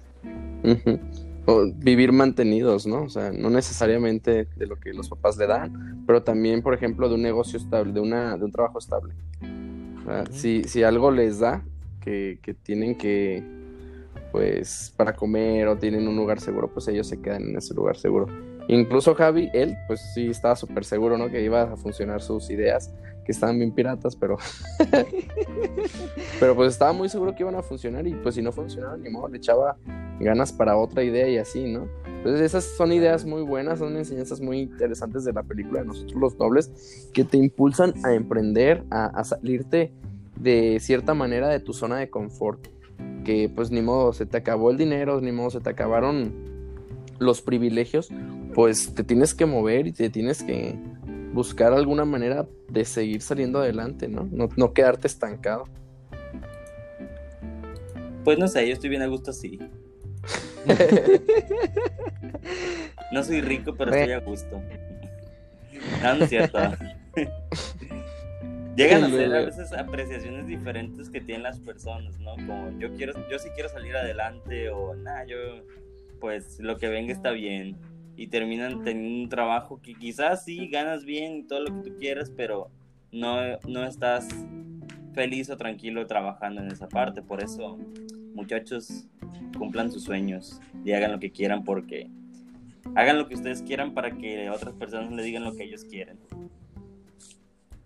O 1.45 1.65
vivir 1.75 2.13
mantenidos, 2.13 2.87
¿no? 2.87 3.03
O 3.03 3.09
sea, 3.09 3.31
no 3.33 3.49
necesariamente 3.49 4.47
de 4.55 4.67
lo 4.67 4.79
que 4.79 4.93
los 4.93 5.09
papás 5.09 5.37
le 5.37 5.47
dan, 5.47 6.03
pero 6.07 6.23
también, 6.23 6.61
por 6.61 6.73
ejemplo, 6.73 7.09
de 7.09 7.15
un 7.15 7.21
negocio 7.21 7.59
estable, 7.59 7.91
de, 7.91 7.99
una, 7.99 8.37
de 8.37 8.45
un 8.45 8.51
trabajo 8.51 8.79
estable. 8.79 9.13
Si, 10.31 10.63
si 10.63 10.83
algo 10.83 11.11
les 11.11 11.39
da, 11.39 11.63
que, 12.01 12.39
que 12.41 12.53
tienen 12.53 12.97
que, 12.97 13.43
pues, 14.31 14.93
para 14.95 15.15
comer 15.15 15.67
o 15.67 15.77
tienen 15.77 16.07
un 16.07 16.15
lugar 16.15 16.39
seguro, 16.39 16.69
pues 16.73 16.87
ellos 16.87 17.07
se 17.07 17.21
quedan 17.21 17.43
en 17.49 17.57
ese 17.57 17.73
lugar 17.73 17.97
seguro. 17.97 18.27
Incluso 18.67 19.13
Javi, 19.13 19.49
él, 19.53 19.75
pues 19.87 20.01
sí 20.13 20.27
estaba 20.27 20.55
súper 20.55 20.85
seguro, 20.85 21.17
¿no? 21.17 21.29
Que 21.29 21.43
iba 21.43 21.63
a 21.63 21.77
funcionar 21.77 22.21
sus 22.21 22.49
ideas, 22.49 22.93
que 23.25 23.31
estaban 23.31 23.57
bien 23.57 23.71
piratas, 23.71 24.15
pero... 24.15 24.37
pero 26.39 26.55
pues 26.55 26.73
estaba 26.73 26.93
muy 26.93 27.09
seguro 27.09 27.33
que 27.35 27.43
iban 27.43 27.55
a 27.55 27.61
funcionar 27.61 28.05
y 28.07 28.13
pues 28.13 28.35
si 28.35 28.41
no 28.41 28.51
funcionaban, 28.51 29.01
ni 29.01 29.09
modo, 29.09 29.29
le 29.29 29.37
echaba 29.37 29.77
ganas 30.19 30.51
para 30.51 30.77
otra 30.77 31.03
idea 31.03 31.27
y 31.27 31.37
así, 31.37 31.71
¿no? 31.71 31.87
Entonces 32.05 32.41
esas 32.41 32.63
son 32.63 32.91
ideas 32.91 33.25
muy 33.25 33.41
buenas, 33.41 33.79
son 33.79 33.97
enseñanzas 33.97 34.39
muy 34.39 34.59
interesantes 34.61 35.25
de 35.25 35.33
la 35.33 35.43
película 35.43 35.81
de 35.81 35.87
Nosotros 35.87 36.19
los 36.19 36.37
Nobles 36.37 37.09
que 37.13 37.23
te 37.23 37.37
impulsan 37.37 37.93
a 38.05 38.13
emprender, 38.13 38.83
a, 38.89 39.05
a 39.07 39.23
salirte 39.23 39.91
de 40.37 40.79
cierta 40.79 41.13
manera 41.13 41.49
de 41.49 41.59
tu 41.59 41.73
zona 41.73 41.97
de 41.97 42.09
confort. 42.09 42.67
Que 43.25 43.49
pues 43.53 43.71
ni 43.71 43.81
modo, 43.81 44.13
se 44.13 44.25
te 44.25 44.37
acabó 44.37 44.71
el 44.71 44.77
dinero, 44.77 45.19
ni 45.21 45.31
modo, 45.31 45.49
se 45.49 45.59
te 45.59 45.69
acabaron 45.69 46.33
los 47.19 47.41
privilegios, 47.41 48.09
pues 48.53 48.93
te 48.93 49.03
tienes 49.03 49.33
que 49.33 49.45
mover 49.45 49.87
y 49.87 49.91
te 49.91 50.09
tienes 50.09 50.43
que 50.43 50.77
buscar 51.33 51.73
alguna 51.73 52.05
manera 52.05 52.47
de 52.69 52.85
seguir 52.85 53.21
saliendo 53.21 53.59
adelante, 53.59 54.07
¿no? 54.07 54.27
No, 54.31 54.49
no 54.55 54.73
quedarte 54.73 55.07
estancado. 55.07 55.65
Pues 58.23 58.39
no 58.39 58.47
sé, 58.47 58.67
yo 58.67 58.73
estoy 58.73 58.89
bien 58.89 59.01
a 59.01 59.07
gusto 59.07 59.31
así. 59.31 59.59
No 63.11 63.23
soy 63.23 63.41
rico, 63.41 63.75
pero 63.75 63.93
estoy 63.93 64.13
a 64.13 64.19
gusto. 64.19 64.59
No, 66.01 66.15
no 66.15 66.23
es 66.23 66.29
cierto. 66.31 66.57
Llegan 68.75 69.03
a 69.03 69.09
ser 69.09 69.35
a 69.35 69.45
veces 69.45 69.71
apreciaciones 69.71 70.47
diferentes 70.47 71.11
que 71.11 71.21
tienen 71.21 71.43
las 71.43 71.59
personas, 71.59 72.19
¿no? 72.19 72.33
Como 72.33 72.71
yo 72.79 72.91
quiero, 72.95 73.13
yo 73.29 73.37
sí 73.37 73.49
quiero 73.53 73.69
salir 73.69 73.95
adelante 73.95 74.69
o 74.69 74.95
nada, 74.95 75.25
yo 75.25 75.37
pues 76.19 76.59
lo 76.59 76.77
que 76.77 76.87
venga 76.87 77.13
está 77.13 77.29
bien. 77.29 77.77
Y 78.15 78.27
terminan 78.27 78.83
teniendo 78.83 79.23
un 79.23 79.29
trabajo 79.29 79.79
que 79.81 79.93
quizás 79.95 80.45
sí 80.45 80.67
ganas 80.67 81.03
bien 81.05 81.37
y 81.37 81.43
todo 81.43 81.61
lo 81.61 81.65
que 81.81 81.89
tú 81.89 81.97
quieras, 81.97 82.31
pero 82.35 82.69
no, 83.11 83.37
no 83.67 83.85
estás 83.85 84.27
feliz 85.13 85.49
o 85.49 85.57
tranquilo 85.57 86.05
trabajando 86.07 86.61
en 86.61 86.67
esa 86.71 86.87
parte. 86.87 87.21
Por 87.21 87.41
eso, 87.43 87.77
muchachos, 88.35 89.07
cumplan 89.57 89.91
sus 89.91 90.03
sueños 90.03 90.59
y 90.85 90.91
hagan 90.91 91.11
lo 91.11 91.19
que 91.19 91.31
quieran 91.31 91.63
porque 91.63 92.09
hagan 92.95 93.17
lo 93.17 93.27
que 93.27 93.35
ustedes 93.35 93.61
quieran 93.63 93.93
para 93.93 94.11
que 94.11 94.49
otras 94.49 94.73
personas 94.75 95.11
le 95.11 95.23
digan 95.23 95.43
lo 95.43 95.55
que 95.55 95.63
ellos 95.63 95.83
quieren. 95.85 96.17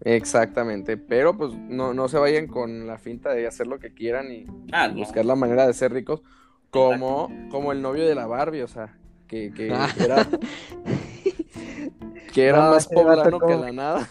Exactamente, 0.02 0.96
pero 0.96 1.36
pues 1.38 1.54
no, 1.54 1.94
no 1.94 2.08
se 2.08 2.18
vayan 2.18 2.48
con 2.48 2.86
la 2.86 2.98
finta 2.98 3.34
de 3.34 3.48
hacer 3.48 3.68
lo 3.68 3.80
que 3.80 3.94
quieran 3.94 4.32
y 4.32 4.46
Ah, 4.72 4.88
no. 4.88 4.96
buscar 4.96 5.26
la 5.26 5.36
manera 5.36 5.66
de 5.66 5.74
ser 5.74 5.92
ricos 5.92 6.22
como, 6.70 7.30
como 7.50 7.72
el 7.72 7.82
novio 7.82 8.08
de 8.08 8.14
la 8.14 8.28
Barbie, 8.28 8.62
o 8.62 8.68
sea, 8.68 8.96
que, 9.28 9.52
que 9.54 9.72
Ah. 9.74 9.90
era, 10.00 10.28
que 12.34 12.46
era 12.46 12.66
No, 12.66 12.72
más 12.72 12.88
poblano 12.88 13.40
que 13.40 13.56
la 13.56 13.72
nada, 13.72 14.10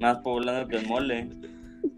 Más 0.00 0.18
poblado 0.18 0.68
que 0.68 0.76
el 0.76 0.86
mole. 0.86 1.28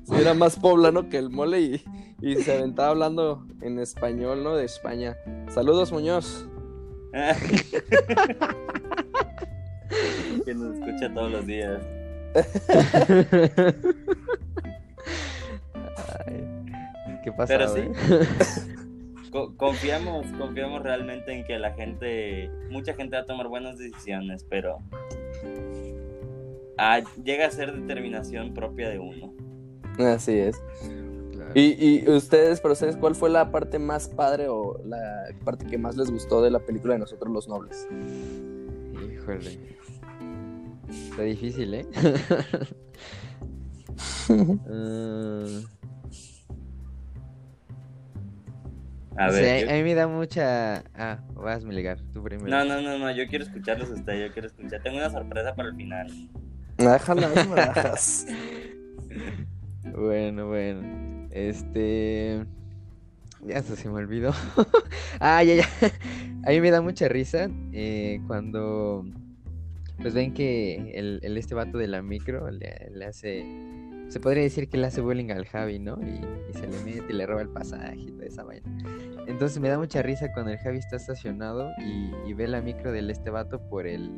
Sí, 0.05 0.15
era 0.21 0.35
más 0.35 0.57
poblano 0.59 1.09
que 1.09 1.19
el 1.19 1.31
mole 1.31 1.61
y, 1.61 1.85
y 2.21 2.37
se 2.37 2.57
aventaba 2.57 2.89
hablando 2.91 3.47
en 3.61 3.79
español, 3.79 4.43
¿no? 4.43 4.57
De 4.57 4.65
España. 4.65 5.17
Saludos, 5.49 5.93
Muñoz. 5.93 6.49
que 10.45 10.55
nos 10.55 10.75
escucha 10.77 11.13
todos 11.13 11.31
los 11.31 11.47
días. 11.47 11.81
Ay, 16.27 17.19
¿Qué 17.25 17.33
pasa? 17.33 17.57
Pero 17.59 17.69
sí. 17.75 17.83
Co- 19.33 19.57
confiamos, 19.57 20.27
confiamos 20.39 20.83
realmente 20.83 21.33
en 21.33 21.45
que 21.45 21.59
la 21.59 21.73
gente, 21.73 22.51
mucha 22.71 22.93
gente 22.95 23.17
va 23.17 23.23
a 23.23 23.27
tomar 23.27 23.49
buenas 23.49 23.79
decisiones, 23.79 24.45
pero 24.49 24.79
ah, 26.79 27.01
llega 27.25 27.47
a 27.47 27.51
ser 27.51 27.73
determinación 27.75 28.53
propia 28.55 28.91
de 28.91 28.99
uno. 28.99 29.33
Así 29.99 30.39
es. 30.39 30.63
Y, 31.55 32.01
y 32.05 32.09
ustedes, 32.09 32.61
para 32.61 32.73
ustedes, 32.73 32.97
¿cuál 32.97 33.15
fue 33.15 33.29
la 33.31 33.51
parte 33.51 33.79
más 33.79 34.09
padre 34.09 34.49
o 34.49 34.81
la 34.87 35.27
parte 35.45 35.67
que 35.67 35.77
más 35.77 35.97
les 35.97 36.11
gustó 36.11 36.41
de 36.43 36.51
la 36.51 36.61
película 36.61 36.95
de 36.95 37.01
Nosotros 37.01 37.33
los 37.33 37.49
Nobles? 37.49 37.89
Híjole. 39.13 39.59
Está 41.11 41.23
difícil, 41.23 41.75
¿eh? 41.75 41.87
Ah, 44.31 45.47
A 49.17 49.31
ver, 49.31 49.71
a 49.71 49.75
mí 49.75 49.83
me 49.83 49.95
da 49.95 50.09
mucha. 50.09 50.85
Ah, 50.95 51.21
vas, 51.35 51.65
Melgar, 51.65 51.99
tú 52.13 52.23
primero. 52.23 52.49
no, 52.49 52.65
no, 52.65 52.81
no, 52.81 52.99
no, 52.99 53.11
yo 53.11 53.27
quiero 53.29 53.45
escucharlos 53.45 53.91
a 53.91 53.95
ustedes, 53.95 54.29
yo 54.29 54.33
quiero 54.33 54.49
escuchar. 54.49 54.83
Tengo 54.83 54.97
una 54.99 55.11
sorpresa 55.11 55.55
para 55.55 55.69
el 55.69 55.77
final. 55.77 56.09
Déjala, 56.79 57.29
no 57.29 57.51
me 57.51 57.57
la 57.57 57.67
dejas. 57.69 58.27
Bueno, 59.85 60.47
bueno. 60.47 61.29
Este. 61.33 62.47
Ya 63.45 63.59
hasta 63.59 63.77
se 63.77 63.89
me 63.89 63.97
olvidó. 63.97 64.33
ah, 65.21 65.43
ya, 65.43 65.57
ya. 65.57 65.69
A 66.47 66.51
mí 66.51 66.61
me 66.61 66.71
da 66.71 66.81
mucha 66.81 67.09
risa 67.09 67.51
eh, 67.73 68.21
cuando. 68.27 69.05
Pues 70.01 70.15
ven 70.15 70.33
que 70.35 70.93
el, 70.95 71.21
el 71.23 71.37
este 71.37 71.55
vato 71.55 71.79
de 71.79 71.89
la 71.89 72.01
micro 72.01 72.51
le, 72.51 72.91
le 72.95 73.05
hace. 73.05 73.45
Se 74.13 74.21
podría 74.21 74.43
decir 74.43 74.69
que 74.69 74.77
le 74.77 74.89
hace 74.89 75.01
bullying 75.01 75.31
al 75.31 75.47
Javi, 75.47 75.79
¿no? 75.79 75.99
Y, 76.03 76.53
se 76.53 76.67
le 76.67 76.79
mete 76.85 77.15
y 77.15 77.17
le 77.17 77.25
roba 77.25 77.41
el 77.41 77.49
pasaje 77.49 77.97
y 77.97 78.11
toda 78.11 78.27
esa 78.27 78.45
vaina. 78.45 78.69
Entonces 79.27 79.59
me 79.59 79.71
da 79.71 79.79
mucha 79.79 80.03
risa 80.03 80.31
cuando 80.35 80.53
el 80.53 80.59
Javi 80.59 80.77
está 80.77 80.97
estacionado 80.97 81.71
y, 81.79 82.11
y 82.29 82.35
ve 82.35 82.47
la 82.47 82.61
micro 82.61 82.93
del 82.93 83.11
este 83.11 83.31
vato 83.31 83.59
por 83.71 83.87
el. 83.87 84.11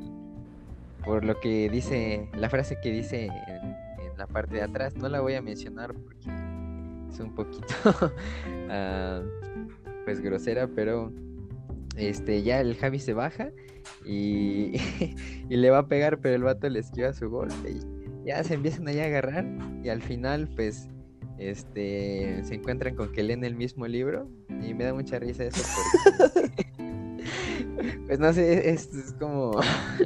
Por 1.04 1.24
lo 1.24 1.38
que 1.38 1.70
dice. 1.70 2.28
La 2.34 2.50
frase 2.50 2.76
que 2.82 2.90
dice 2.90 3.26
en, 3.26 3.32
en 4.04 4.18
la 4.18 4.26
parte 4.26 4.56
de 4.56 4.62
atrás. 4.62 4.96
No 4.96 5.08
la 5.08 5.20
voy 5.20 5.34
a 5.34 5.42
mencionar 5.42 5.94
porque 5.94 6.28
es 7.12 7.20
un 7.20 7.32
poquito. 7.32 7.64
ah, 8.70 9.22
pues 10.04 10.20
grosera, 10.20 10.66
pero. 10.66 11.12
Este, 11.96 12.42
ya 12.42 12.60
el 12.60 12.74
Javi 12.74 12.98
se 12.98 13.12
baja 13.12 13.52
y, 14.04 14.72
y 15.48 15.56
le 15.56 15.70
va 15.70 15.78
a 15.78 15.86
pegar, 15.86 16.18
pero 16.18 16.34
el 16.34 16.42
vato 16.42 16.68
le 16.68 16.80
esquiva 16.80 17.12
su 17.12 17.30
golpe 17.30 17.70
y 17.70 17.93
ya 18.24 18.42
se 18.44 18.54
empiezan 18.54 18.88
allá 18.88 19.04
a 19.04 19.06
agarrar 19.06 19.46
y 19.82 19.88
al 19.88 20.02
final 20.02 20.48
pues 20.54 20.88
este 21.38 22.42
se 22.44 22.54
encuentran 22.54 22.94
con 22.94 23.12
que 23.12 23.22
leen 23.22 23.44
el 23.44 23.54
mismo 23.54 23.86
libro 23.86 24.28
y 24.62 24.74
me 24.74 24.84
da 24.84 24.94
mucha 24.94 25.18
risa 25.18 25.44
eso 25.44 25.62
porque 26.34 26.66
pues 28.06 28.18
no 28.18 28.32
sé, 28.32 28.70
es, 28.70 28.92
es 28.94 29.12
como 29.14 29.60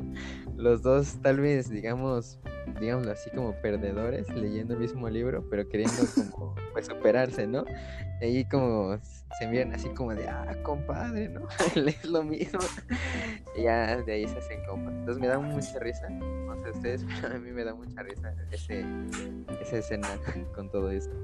los 0.56 0.82
dos 0.82 1.18
tal 1.22 1.40
vez 1.40 1.70
digamos 1.70 2.38
digámoslo 2.80 3.12
así 3.12 3.30
como 3.30 3.52
perdedores 3.60 4.28
leyendo 4.34 4.74
el 4.74 4.80
mismo 4.80 5.08
libro 5.08 5.44
pero 5.48 5.68
queriendo 5.68 6.02
como 6.32 6.54
pues 6.72 6.86
superarse, 6.86 7.46
¿no? 7.46 7.64
Y 8.20 8.24
ahí 8.24 8.44
como 8.44 8.96
se 9.36 9.46
miran 9.46 9.72
así 9.74 9.88
como 9.90 10.14
de 10.14 10.28
ah 10.28 10.56
compadre, 10.62 11.28
¿no? 11.28 11.46
lees 11.74 12.04
lo 12.04 12.22
mismo 12.22 12.60
y 13.56 13.62
ya 13.62 13.96
de 13.98 14.12
ahí 14.12 14.26
se 14.26 14.38
hacen 14.38 14.64
compas. 14.66 14.94
Entonces 14.94 15.20
me 15.20 15.26
da 15.28 15.38
mucha 15.38 15.78
risa, 15.78 16.08
no 16.08 16.56
sé 16.62 16.70
ustedes, 16.70 17.04
pero 17.20 17.34
a 17.36 17.38
mí 17.38 17.50
me 17.50 17.64
da 17.64 17.74
mucha 17.74 18.02
risa 18.02 18.34
ese, 18.50 18.84
esa 19.60 19.76
escena 19.76 20.08
con 20.54 20.70
todo 20.70 20.90
esto. 20.90 21.14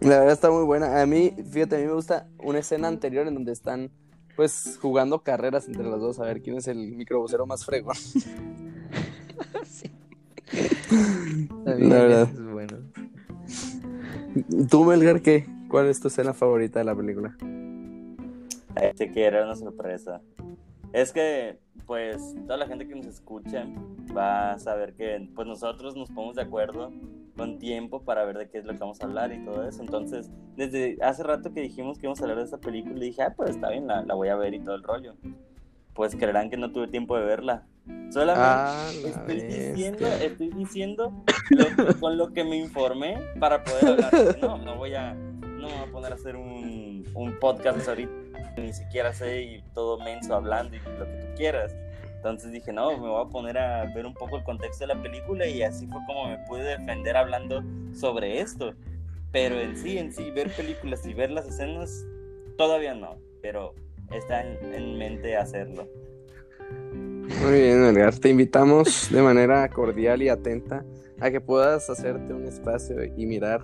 La 0.00 0.18
verdad 0.18 0.32
está 0.32 0.50
muy 0.50 0.64
buena. 0.64 1.00
A 1.00 1.06
mí, 1.06 1.32
fíjate, 1.50 1.76
a 1.76 1.78
mí 1.78 1.86
me 1.86 1.92
gusta 1.92 2.26
una 2.38 2.58
escena 2.58 2.88
anterior 2.88 3.26
en 3.28 3.34
donde 3.34 3.52
están 3.52 3.90
pues 4.34 4.78
jugando 4.80 5.22
carreras 5.22 5.68
entre 5.68 5.84
los 5.84 6.00
dos 6.00 6.18
a 6.18 6.24
ver 6.24 6.40
quién 6.40 6.56
es 6.56 6.66
el 6.66 6.92
microbusero 6.92 7.46
más 7.46 7.64
fregón. 7.64 7.94
sí. 9.64 9.92
La 11.64 11.74
verdad. 11.74 12.28
es 12.32 12.42
bueno. 12.42 12.78
¿Tú, 14.70 14.84
Melgar, 14.84 15.20
qué? 15.20 15.46
¿Cuál 15.72 15.86
es 15.88 16.00
tu 16.00 16.08
escena 16.08 16.32
favorita 16.34 16.78
de 16.80 16.84
la 16.84 16.94
película? 16.94 17.34
Este 18.80 19.10
que 19.10 19.24
era 19.24 19.42
una 19.44 19.56
sorpresa. 19.56 20.20
Es 20.92 21.12
que, 21.12 21.58
pues, 21.86 22.34
toda 22.46 22.58
la 22.58 22.66
gente 22.66 22.86
que 22.86 22.94
nos 22.94 23.06
escucha 23.06 23.66
va 24.16 24.52
a 24.52 24.58
saber 24.58 24.92
que, 24.92 25.28
pues, 25.34 25.48
nosotros 25.48 25.96
nos 25.96 26.10
ponemos 26.10 26.36
de 26.36 26.42
acuerdo 26.42 26.92
con 27.38 27.58
tiempo 27.58 28.02
para 28.02 28.24
ver 28.26 28.36
de 28.36 28.50
qué 28.50 28.58
es 28.58 28.66
lo 28.66 28.72
que 28.74 28.78
vamos 28.80 29.00
a 29.00 29.06
hablar 29.06 29.32
y 29.32 29.42
todo 29.46 29.66
eso. 29.66 29.80
Entonces, 29.80 30.30
desde 30.56 30.98
hace 31.00 31.22
rato 31.22 31.54
que 31.54 31.62
dijimos 31.62 31.98
que 31.98 32.04
íbamos 32.04 32.20
a 32.20 32.24
hablar 32.24 32.36
de 32.38 32.44
esta 32.44 32.58
película, 32.58 32.94
dije, 33.00 33.22
ah, 33.22 33.32
pues 33.34 33.50
está 33.50 33.70
bien, 33.70 33.86
la, 33.86 34.02
la 34.02 34.14
voy 34.14 34.28
a 34.28 34.36
ver 34.36 34.52
y 34.52 34.60
todo 34.60 34.74
el 34.74 34.82
rollo. 34.82 35.14
Pues 35.94 36.14
creerán 36.14 36.50
que 36.50 36.58
no 36.58 36.70
tuve 36.72 36.88
tiempo 36.88 37.16
de 37.16 37.24
verla. 37.24 37.66
Solamente 38.10 38.46
Ah, 38.46 38.92
estoy 39.04 39.40
diciendo, 39.42 40.06
estoy 40.20 40.50
diciendo 40.50 41.24
lo- 41.50 41.98
con 41.98 42.18
lo 42.18 42.32
que 42.34 42.44
me 42.44 42.56
informé 42.58 43.16
para 43.40 43.64
poder 43.64 43.86
hablar. 43.86 44.12
No, 44.40 44.58
no 44.58 44.76
voy 44.76 44.94
a, 44.94 45.16
me 45.72 45.80
voy 45.80 45.88
a 45.88 45.92
poner 45.92 46.12
a 46.12 46.14
hacer 46.14 46.36
un, 46.36 47.04
un 47.14 47.38
podcast 47.38 47.88
ahorita, 47.88 48.12
ni 48.56 48.72
siquiera 48.72 49.12
sé 49.12 49.42
y 49.42 49.62
todo 49.74 49.98
menso 50.04 50.34
hablando 50.34 50.76
y 50.76 50.78
lo 50.80 51.06
que 51.06 51.20
tú 51.20 51.26
quieras. 51.36 51.74
Entonces 52.16 52.52
dije, 52.52 52.72
no, 52.72 52.92
me 52.92 53.08
voy 53.08 53.26
a 53.26 53.28
poner 53.28 53.58
a 53.58 53.84
ver 53.92 54.06
un 54.06 54.14
poco 54.14 54.36
el 54.36 54.44
contexto 54.44 54.86
de 54.86 54.94
la 54.94 55.02
película 55.02 55.46
y 55.46 55.62
así 55.62 55.86
fue 55.88 56.00
como 56.06 56.28
me 56.28 56.38
pude 56.46 56.62
defender 56.62 57.16
hablando 57.16 57.64
sobre 57.92 58.40
esto. 58.40 58.74
Pero 59.32 59.58
en 59.58 59.76
sí, 59.76 59.98
en 59.98 60.12
sí, 60.12 60.30
ver 60.30 60.50
películas 60.54 61.04
y 61.06 61.14
ver 61.14 61.30
las 61.30 61.48
escenas, 61.48 62.06
todavía 62.56 62.94
no, 62.94 63.16
pero 63.40 63.74
está 64.12 64.42
en, 64.42 64.74
en 64.74 64.98
mente 64.98 65.36
hacerlo. 65.36 65.88
Muy 67.42 67.60
bien, 67.60 67.84
Edgar. 67.84 68.16
Te 68.18 68.28
invitamos 68.28 69.10
de 69.10 69.22
manera 69.22 69.68
cordial 69.68 70.22
y 70.22 70.28
atenta 70.28 70.84
a 71.18 71.30
que 71.30 71.40
puedas 71.40 71.88
hacerte 71.88 72.32
un 72.34 72.44
espacio 72.46 73.02
y 73.16 73.26
mirar 73.26 73.62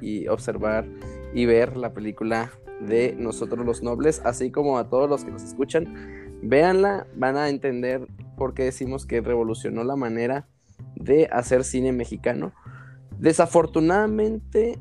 y 0.00 0.26
observar 0.28 0.86
y 1.34 1.46
ver 1.46 1.76
la 1.76 1.92
película 1.92 2.50
de 2.80 3.14
Nosotros 3.18 3.64
los 3.64 3.82
Nobles, 3.82 4.22
así 4.24 4.50
como 4.50 4.78
a 4.78 4.88
todos 4.88 5.08
los 5.08 5.24
que 5.24 5.30
nos 5.30 5.42
escuchan. 5.42 6.38
Véanla, 6.42 7.06
van 7.16 7.36
a 7.36 7.48
entender 7.48 8.06
por 8.36 8.54
qué 8.54 8.64
decimos 8.64 9.06
que 9.06 9.20
revolucionó 9.20 9.84
la 9.84 9.96
manera 9.96 10.48
de 10.94 11.28
hacer 11.30 11.64
cine 11.64 11.92
mexicano. 11.92 12.52
Desafortunadamente, 13.18 14.78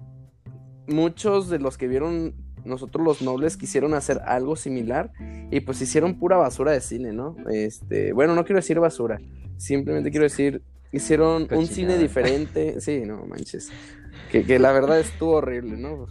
muchos 0.88 1.50
de 1.50 1.60
los 1.60 1.78
que 1.78 1.88
vieron 1.88 2.34
nosotros 2.66 3.06
los 3.06 3.22
nobles 3.22 3.58
quisieron 3.58 3.94
hacer 3.94 4.20
algo 4.26 4.56
similar 4.56 5.12
y 5.50 5.62
pues 5.62 5.82
hicieron 5.82 6.20
pura 6.20 6.38
basura 6.38 6.72
de 6.72 6.82
cine, 6.82 7.14
¿no? 7.14 7.36
Este, 7.50 8.14
bueno, 8.14 8.36
no 8.36 8.44
quiero 8.44 8.60
decir 8.60 8.80
basura, 8.80 9.20
simplemente 9.58 10.12
quiero 10.12 10.24
decir 10.24 10.62
hicieron 10.92 11.48
un 11.52 11.68
cine 11.68 11.98
diferente, 11.98 12.82
sí, 12.82 13.04
no 13.06 13.26
manches. 13.26 13.72
Que, 14.32 14.46
que, 14.46 14.60
la 14.60 14.72
verdad 14.72 15.00
estuvo 15.00 15.32
horrible, 15.32 15.78
¿no? 15.78 16.08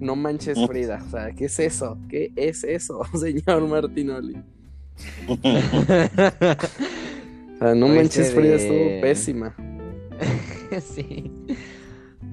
No 0.00 0.16
manches 0.16 0.58
Frida, 0.66 1.02
o 1.06 1.10
sea, 1.10 1.30
¿qué 1.32 1.44
es 1.44 1.58
eso? 1.60 1.98
¿Qué 2.08 2.32
es 2.34 2.64
eso, 2.64 3.02
señor 3.18 3.68
Martinoli? 3.68 4.36
o 5.28 5.36
sea, 7.58 7.74
no 7.74 7.88
manches 7.88 8.34
Frida 8.34 8.56
estuvo 8.56 9.00
pésima. 9.00 9.54
sí. 10.80 11.30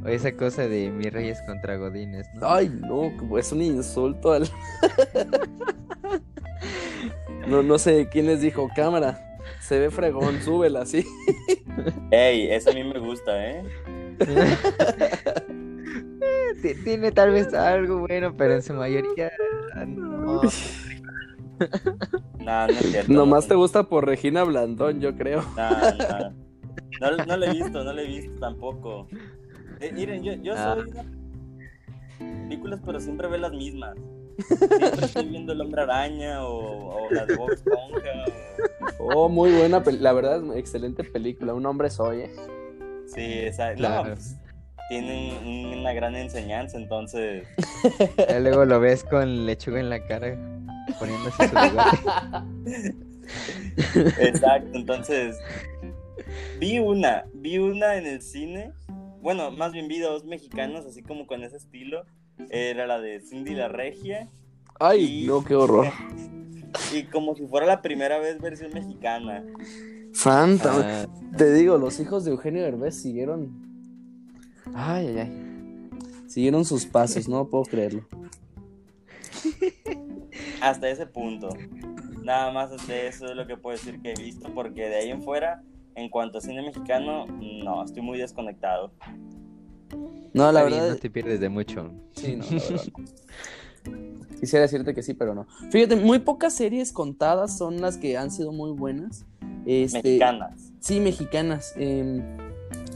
O 0.03 0.07
esa 0.07 0.31
cosa 0.33 0.67
de 0.67 0.89
mis 0.89 1.11
reyes 1.11 1.41
contra 1.45 1.75
godines, 1.77 2.27
¿no? 2.35 2.47
Ay, 2.47 2.69
no, 2.69 3.11
es 3.37 3.51
un 3.51 3.61
insulto 3.61 4.31
al... 4.31 4.49
no, 7.47 7.63
no 7.63 7.77
sé 7.77 8.07
quién 8.09 8.27
les 8.27 8.41
dijo, 8.41 8.69
cámara, 8.75 9.37
se 9.59 9.79
ve 9.79 9.91
fregón, 9.91 10.41
súbela, 10.41 10.85
sí. 10.85 11.05
Ey, 12.11 12.49
eso 12.51 12.69
a 12.69 12.73
mí 12.73 12.83
me 12.83 12.99
gusta, 12.99 13.49
¿eh? 13.49 13.63
Tiene 16.83 17.11
tal 17.11 17.31
vez 17.31 17.53
algo 17.53 17.99
bueno, 17.99 18.35
pero 18.35 18.55
en 18.55 18.61
su 18.63 18.73
mayoría 18.73 19.31
no. 19.85 20.41
No, 22.39 22.67
no 22.67 22.73
es 22.73 22.77
cierto. 22.91 23.11
Nomás 23.11 23.47
te 23.47 23.55
gusta 23.55 23.83
por 23.83 24.05
Regina 24.05 24.43
Blandón, 24.43 25.01
yo 25.01 25.15
creo. 25.17 25.41
No, 25.57 25.69
no. 25.71 27.15
No, 27.17 27.25
no 27.25 27.37
le 27.37 27.47
he 27.47 27.51
visto, 27.53 27.83
no 27.83 27.91
le 27.93 28.03
he 28.03 28.07
visto 28.07 28.39
tampoco. 28.39 29.07
Eh, 29.79 29.91
miren, 29.91 30.23
yo, 30.23 30.33
yo 30.33 30.53
Ah. 30.55 30.75
soy 30.77 30.91
de 30.91 31.03
películas, 32.43 32.79
pero 32.85 32.99
siempre 32.99 33.27
ve 33.27 33.39
las 33.39 33.51
mismas. 33.51 33.95
Siempre 34.47 35.05
estoy 35.05 35.25
viendo 35.29 35.51
El 35.53 35.61
Hombre 35.61 35.81
Araña 35.81 36.43
o, 36.45 37.05
o 37.07 37.09
la 37.11 37.25
de 37.25 37.35
Bob 37.35 37.51
Esponja. 37.51 38.25
o- 38.99 39.07
Oh, 39.25 39.29
muy 39.29 39.51
buena, 39.51 39.83
la 39.99 40.13
verdad, 40.13 40.43
es 40.51 40.57
excelente 40.57 41.03
película. 41.03 41.53
Un 41.55 41.65
hombre 41.65 41.89
soy, 41.89 42.21
¿eh? 42.21 42.31
Sí, 43.13 43.39
esa. 43.39 43.73
Claro. 43.73 44.09
No, 44.09 44.15
pues, 44.15 44.35
tienen 44.89 45.77
una 45.79 45.93
gran 45.93 46.15
enseñanza, 46.15 46.77
entonces. 46.77 47.47
Ya 48.29 48.39
luego 48.39 48.65
lo 48.65 48.79
ves 48.79 49.03
con 49.03 49.45
lechuga 49.45 49.79
en 49.79 49.89
la 49.89 50.05
cara, 50.05 50.37
poniéndose 50.99 51.47
su. 51.47 51.55
Exacto, 54.19 54.69
entonces. 54.73 55.37
Vi 56.59 56.79
una, 56.79 57.25
vi 57.33 57.57
una 57.57 57.95
en 57.95 58.05
el 58.05 58.21
cine. 58.21 58.71
Bueno, 59.21 59.51
más 59.51 59.71
bien 59.73 59.87
vi 59.87 59.99
dos 59.99 60.25
mexicanos, 60.25 60.85
así 60.85 61.01
como 61.01 61.27
con 61.27 61.43
ese 61.43 61.57
estilo. 61.57 62.05
Era 62.49 62.85
la 62.87 62.99
de 62.99 63.19
Cindy 63.21 63.55
la 63.55 63.67
Regia. 63.67 64.29
Ay, 64.79 65.23
Y- 65.23 65.27
no, 65.27 65.43
qué 65.43 65.55
horror. 65.55 65.87
Y 66.93 67.03
como 67.03 67.33
si 67.35 67.47
fuera 67.47 67.65
la 67.65 67.81
primera 67.81 68.19
vez 68.19 68.39
versión 68.39 68.71
mexicana. 68.71 69.43
Santa, 70.17 71.03
Ah, 71.03 71.07
te 71.37 71.53
digo, 71.53 71.77
los 71.77 71.99
hijos 71.99 72.25
de 72.25 72.31
Eugenio 72.31 72.63
Derbez 72.63 72.95
siguieron. 72.99 73.51
Ay, 74.73 75.07
ay, 75.07 75.17
ay. 75.19 75.89
Siguieron 76.27 76.65
sus 76.65 76.87
pasos, 76.87 77.29
no 77.29 77.47
puedo 77.47 77.63
creerlo. 77.65 78.03
Hasta 80.61 80.89
ese 80.89 81.05
punto. 81.05 81.49
Nada 82.23 82.51
más 82.51 82.71
de 82.87 83.07
eso 83.07 83.27
es 83.27 83.35
lo 83.35 83.45
que 83.45 83.57
puedo 83.57 83.77
decir 83.77 84.01
que 84.01 84.13
he 84.13 84.21
visto, 84.21 84.51
porque 84.55 84.89
de 84.89 84.95
ahí 84.95 85.09
en 85.11 85.21
fuera, 85.21 85.61
en 85.93 86.09
cuanto 86.09 86.39
a 86.39 86.41
cine 86.41 86.63
mexicano, 86.63 87.25
no, 87.27 87.83
estoy 87.83 88.01
muy 88.01 88.17
desconectado. 88.17 88.91
No, 90.33 90.51
la 90.51 90.59
está 90.61 90.63
bien, 90.65 90.79
verdad. 90.79 90.93
no 90.95 90.99
te 90.99 91.09
pierdes 91.11 91.39
de 91.39 91.49
mucho. 91.49 91.91
Sí, 92.13 92.35
no, 92.35 92.43
la 92.43 92.49
verdad. 92.69 92.83
Quisiera 94.39 94.63
decirte 94.63 94.93
que 94.95 95.03
sí, 95.03 95.13
pero 95.13 95.35
no. 95.35 95.45
Fíjate, 95.71 95.95
muy 95.95 96.19
pocas 96.19 96.53
series 96.55 96.91
contadas 96.91 97.55
son 97.57 97.81
las 97.81 97.97
que 97.97 98.17
han 98.17 98.31
sido 98.31 98.51
muy 98.51 98.71
buenas. 98.71 99.25
Este, 99.67 99.97
Mexicanas. 100.01 100.71
Sí, 100.79 100.99
mexicanas. 101.01 101.73
eh, 101.75 102.21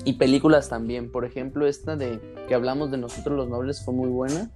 y 0.05 0.13
películas 0.13 0.69
también. 0.69 1.11
Por 1.11 1.25
ejemplo, 1.25 1.67
esta 1.67 1.95
de 1.95 2.19
que 2.47 2.55
hablamos 2.55 2.91
de 2.91 2.97
Nosotros 2.97 3.35
los 3.37 3.49
Nobles 3.49 3.83
fue 3.83 3.93
muy 3.93 4.09
buena. 4.09 4.49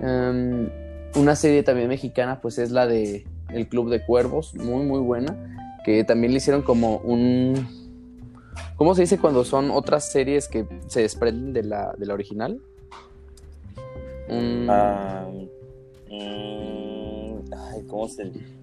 Em, 0.00 0.68
una 1.14 1.36
serie 1.36 1.62
también 1.62 1.88
mexicana, 1.88 2.40
pues 2.40 2.58
es 2.58 2.70
la 2.70 2.86
de 2.86 3.26
El 3.50 3.68
Club 3.68 3.90
de 3.90 4.04
Cuervos, 4.04 4.54
muy, 4.54 4.84
muy 4.84 5.00
buena. 5.00 5.36
Que 5.84 6.04
también 6.04 6.32
le 6.32 6.38
hicieron 6.38 6.62
como 6.62 6.96
un. 6.98 7.66
¿Cómo 8.76 8.94
se 8.94 9.02
dice 9.02 9.18
cuando 9.18 9.44
son 9.44 9.70
otras 9.70 10.10
series 10.10 10.48
que 10.48 10.66
se 10.86 11.02
desprenden 11.02 11.52
de 11.52 11.62
la, 11.62 11.94
de 11.96 12.06
la 12.06 12.14
original? 12.14 12.60
Ah, 14.68 15.26
mm, 16.08 17.52
ay, 17.52 17.82
¿cómo 17.86 18.08
se 18.08 18.24
dice? 18.24 18.59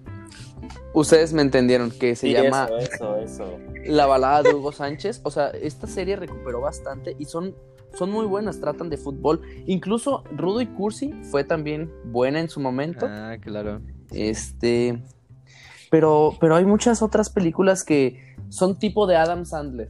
Ustedes 0.92 1.32
me 1.32 1.42
entendieron, 1.42 1.90
que 1.90 2.16
se 2.16 2.28
Sí, 2.28 2.32
llama 2.32 2.68
Eso, 2.78 3.16
eso, 3.16 3.16
eso. 3.18 3.58
La 3.84 4.06
balada 4.06 4.42
de 4.42 4.54
Hugo 4.54 4.72
Sánchez. 4.72 5.20
O 5.24 5.30
sea, 5.30 5.48
esta 5.48 5.86
serie 5.86 6.16
recuperó 6.16 6.60
bastante 6.60 7.16
y 7.18 7.24
son, 7.24 7.54
son 7.94 8.10
muy 8.10 8.26
buenas, 8.26 8.60
tratan 8.60 8.90
de 8.90 8.96
fútbol. 8.96 9.40
Incluso 9.66 10.24
Rudo 10.36 10.60
y 10.60 10.66
Cursi 10.66 11.12
fue 11.30 11.44
también 11.44 11.92
buena 12.04 12.40
en 12.40 12.48
su 12.48 12.60
momento. 12.60 13.06
Ah, 13.08 13.36
claro. 13.40 13.80
Este. 14.10 15.02
Pero, 15.90 16.36
pero 16.40 16.56
hay 16.56 16.64
muchas 16.64 17.02
otras 17.02 17.30
películas 17.30 17.84
que 17.84 18.34
son 18.48 18.78
tipo 18.78 19.06
de 19.06 19.16
Adam 19.16 19.44
Sandler. 19.44 19.88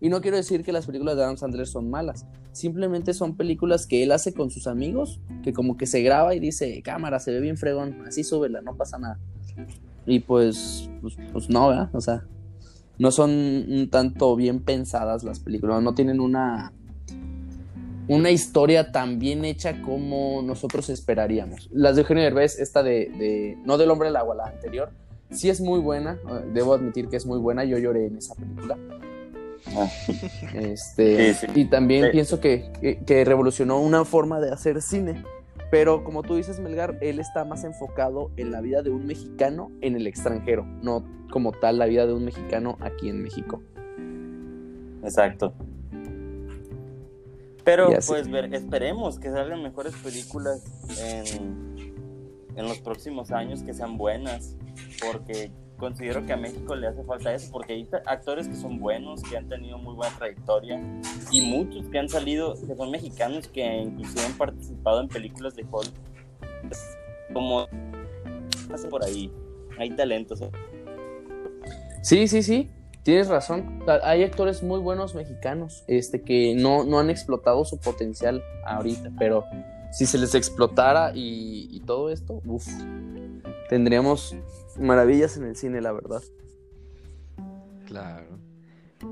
Y 0.00 0.08
no 0.10 0.20
quiero 0.20 0.36
decir 0.36 0.64
que 0.64 0.72
las 0.72 0.86
películas 0.86 1.16
de 1.16 1.24
Adam 1.24 1.36
Sandler 1.36 1.66
son 1.66 1.90
malas. 1.90 2.26
Simplemente 2.52 3.14
son 3.14 3.36
películas 3.36 3.86
que 3.86 4.02
él 4.02 4.12
hace 4.12 4.32
con 4.32 4.50
sus 4.50 4.66
amigos, 4.66 5.20
que 5.42 5.52
como 5.52 5.76
que 5.76 5.86
se 5.86 6.02
graba 6.02 6.34
y 6.34 6.40
dice, 6.40 6.82
cámara, 6.82 7.18
se 7.18 7.32
ve 7.32 7.40
bien 7.40 7.56
fregón, 7.56 8.04
así 8.06 8.24
súbela, 8.24 8.60
no 8.62 8.76
pasa 8.76 8.98
nada. 8.98 9.18
Y 10.10 10.20
pues, 10.20 10.88
pues, 11.02 11.16
pues 11.32 11.50
no, 11.50 11.68
¿verdad? 11.68 11.90
O 11.92 12.00
sea, 12.00 12.24
no 12.98 13.10
son 13.12 13.30
un 13.30 13.88
tanto 13.90 14.34
bien 14.36 14.60
pensadas 14.60 15.22
las 15.22 15.38
películas, 15.38 15.82
no 15.82 15.94
tienen 15.94 16.18
una, 16.18 16.72
una 18.08 18.30
historia 18.30 18.90
tan 18.90 19.18
bien 19.18 19.44
hecha 19.44 19.82
como 19.82 20.40
nosotros 20.42 20.88
esperaríamos. 20.88 21.68
Las 21.72 21.94
de 21.94 22.02
Eugenio 22.02 22.22
Derbez, 22.24 22.58
esta 22.58 22.82
de, 22.82 23.10
de- 23.18 23.58
no 23.64 23.76
del 23.76 23.90
hombre 23.90 24.08
del 24.08 24.16
agua, 24.16 24.34
la 24.34 24.44
anterior, 24.46 24.90
sí 25.30 25.50
es 25.50 25.60
muy 25.60 25.78
buena, 25.78 26.14
eh, 26.14 26.44
debo 26.54 26.72
admitir 26.72 27.08
que 27.08 27.16
es 27.16 27.26
muy 27.26 27.38
buena, 27.38 27.64
yo 27.64 27.76
lloré 27.78 28.06
en 28.06 28.16
esa 28.16 28.34
película. 28.34 28.78
Ah. 29.76 29.86
Este, 30.54 31.34
Sí, 31.34 31.46
sí. 31.52 31.60
Y 31.60 31.64
también 31.66 32.06
Sí. 32.06 32.10
pienso 32.12 32.40
que, 32.40 32.72
que- 32.80 33.04
que 33.04 33.24
revolucionó 33.26 33.78
una 33.80 34.04
forma 34.06 34.40
de 34.40 34.52
hacer 34.52 34.80
cine. 34.80 35.22
Pero 35.70 36.02
como 36.02 36.22
tú 36.22 36.36
dices, 36.36 36.60
Melgar, 36.60 36.96
él 37.00 37.18
está 37.18 37.44
más 37.44 37.64
enfocado 37.64 38.30
en 38.36 38.50
la 38.50 38.60
vida 38.60 38.82
de 38.82 38.90
un 38.90 39.06
mexicano 39.06 39.70
en 39.80 39.96
el 39.96 40.06
extranjero, 40.06 40.64
no 40.82 41.04
como 41.30 41.52
tal 41.52 41.78
la 41.78 41.86
vida 41.86 42.06
de 42.06 42.14
un 42.14 42.24
mexicano 42.24 42.78
aquí 42.80 43.08
en 43.08 43.22
México. 43.22 43.62
Exacto. 45.02 45.52
Pero 47.64 47.90
pues 48.06 48.30
ver, 48.30 48.52
esperemos 48.54 49.18
que 49.18 49.30
salgan 49.30 49.62
mejores 49.62 49.94
películas 49.96 50.64
en, 50.98 51.94
en 52.56 52.64
los 52.64 52.78
próximos 52.78 53.30
años 53.30 53.62
que 53.62 53.74
sean 53.74 53.98
buenas, 53.98 54.56
porque 55.04 55.50
considero 55.78 56.26
que 56.26 56.32
a 56.32 56.36
México 56.36 56.74
le 56.74 56.88
hace 56.88 57.02
falta 57.04 57.32
eso, 57.32 57.50
porque 57.50 57.72
hay 57.72 57.88
actores 58.06 58.48
que 58.48 58.56
son 58.56 58.78
buenos, 58.78 59.22
que 59.22 59.36
han 59.36 59.48
tenido 59.48 59.78
muy 59.78 59.94
buena 59.94 60.14
trayectoria, 60.18 60.80
y 61.30 61.40
muchos 61.40 61.86
que 61.86 61.98
han 61.98 62.08
salido, 62.08 62.54
que 62.54 62.74
son 62.74 62.90
mexicanos, 62.90 63.48
que 63.48 63.64
inclusive 63.64 64.22
han 64.26 64.36
participado 64.36 65.00
en 65.00 65.08
películas 65.08 65.54
de 65.54 65.64
Hollywood. 65.70 65.94
Como 67.32 67.66
por 68.90 69.04
ahí, 69.04 69.32
hay 69.78 69.90
talentos. 69.90 70.42
Sí, 72.02 72.28
sí, 72.28 72.42
sí, 72.42 72.70
tienes 73.02 73.28
razón. 73.28 73.82
Hay 74.02 74.22
actores 74.24 74.62
muy 74.62 74.80
buenos 74.80 75.14
mexicanos 75.14 75.84
este, 75.86 76.22
que 76.22 76.54
no, 76.54 76.84
no 76.84 76.98
han 76.98 77.10
explotado 77.10 77.64
su 77.64 77.78
potencial 77.78 78.42
ahorita, 78.66 79.10
pero 79.18 79.44
si 79.92 80.06
se 80.06 80.18
les 80.18 80.34
explotara 80.34 81.12
y, 81.14 81.68
y 81.70 81.80
todo 81.80 82.10
esto, 82.10 82.42
uff, 82.44 82.66
tendríamos 83.68 84.36
maravillas 84.78 85.36
en 85.36 85.44
el 85.44 85.56
cine, 85.56 85.80
la 85.80 85.92
verdad. 85.92 86.22
Claro. 87.86 88.38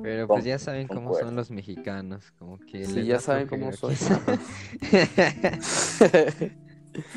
Pero 0.03 0.27
pues 0.27 0.45
ya 0.45 0.59
saben 0.59 0.89
cómo 0.89 1.03
concuerdo. 1.03 1.29
son 1.29 1.37
los 1.37 1.51
mexicanos, 1.51 2.33
como 2.39 2.59
que 2.59 2.85
Sí, 2.87 3.05
ya 3.05 3.21
saben 3.21 3.47
cómo 3.47 3.73
soy. 3.73 3.95
quizá. 3.95 4.21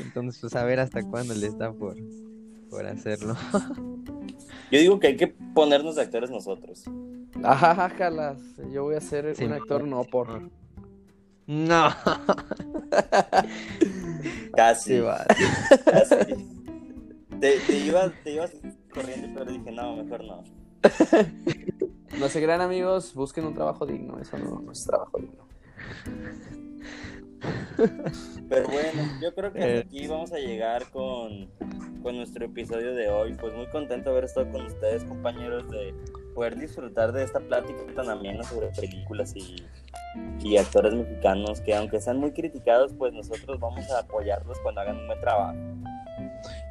Entonces, 0.03 0.41
pues 0.41 0.55
a 0.55 0.63
ver 0.65 0.79
hasta 0.79 1.01
cuándo 1.03 1.33
les 1.33 1.57
da 1.57 1.71
por, 1.71 1.95
por 2.69 2.85
hacerlo. 2.85 3.35
Yo 4.71 4.79
digo 4.79 4.99
que 4.99 5.07
hay 5.07 5.17
que 5.17 5.27
ponernos 5.27 5.95
de 5.95 6.03
actores 6.03 6.29
nosotros. 6.29 6.83
Ajá, 7.43 7.89
jalas. 7.89 8.39
Yo 8.71 8.83
voy 8.83 8.95
a 8.95 9.01
ser 9.01 9.35
Sí, 9.35 9.45
un 9.45 9.53
actor 9.53 9.83
no 9.85 10.03
por. 10.03 10.49
No. 11.47 11.89
Casi. 14.55 14.93
Sí, 14.95 14.99
va. 14.99 15.25
casi. 15.85 16.58
Te, 17.39 17.57
te 17.59 17.77
ibas, 17.77 18.11
te 18.23 18.31
ibas 18.33 18.51
corriendo, 18.93 19.27
pero 19.37 19.51
dije, 19.51 19.71
no, 19.71 19.95
mejor 19.95 20.23
no. 20.23 20.43
No 22.19 22.27
se 22.27 22.41
crean 22.41 22.59
amigos, 22.59 23.13
busquen 23.13 23.45
un 23.45 23.53
trabajo 23.53 23.85
digno. 23.85 24.19
Eso 24.19 24.37
no, 24.37 24.59
no 24.61 24.71
es 24.71 24.83
trabajo 24.83 25.19
digno. 25.19 25.47
Pero 28.49 28.67
bueno, 28.67 29.03
yo 29.21 29.33
creo 29.33 29.53
que 29.53 29.59
Eh. 29.59 29.77
hasta 29.77 29.87
aquí 29.87 30.07
vamos 30.07 30.33
a 30.33 30.37
llegar 30.39 30.89
con, 30.91 31.49
con 32.01 32.17
nuestro 32.17 32.45
episodio 32.45 32.93
de 32.95 33.09
hoy. 33.09 33.35
Pues 33.39 33.53
muy 33.53 33.67
contento 33.67 34.05
de 34.09 34.11
haber 34.11 34.23
estado 34.25 34.51
con 34.51 34.65
ustedes, 34.65 35.03
compañeros, 35.05 35.69
de 35.69 35.93
poder 36.35 36.57
disfrutar 36.57 37.13
de 37.13 37.23
esta 37.23 37.39
plática 37.39 37.79
tan 37.95 38.09
amena 38.09 38.43
sobre 38.43 38.67
películas 38.69 39.33
y, 39.35 39.55
y 40.41 40.57
actores 40.57 40.93
mexicanos 40.95 41.61
que 41.61 41.75
aunque 41.75 42.01
sean 42.01 42.17
muy 42.17 42.31
criticados, 42.31 42.91
pues 42.97 43.13
nosotros 43.13 43.59
vamos 43.59 43.89
a 43.91 43.99
apoyarlos 43.99 44.59
cuando 44.59 44.81
hagan 44.81 44.97
un 44.97 45.07
buen 45.07 45.21
trabajo. 45.21 45.57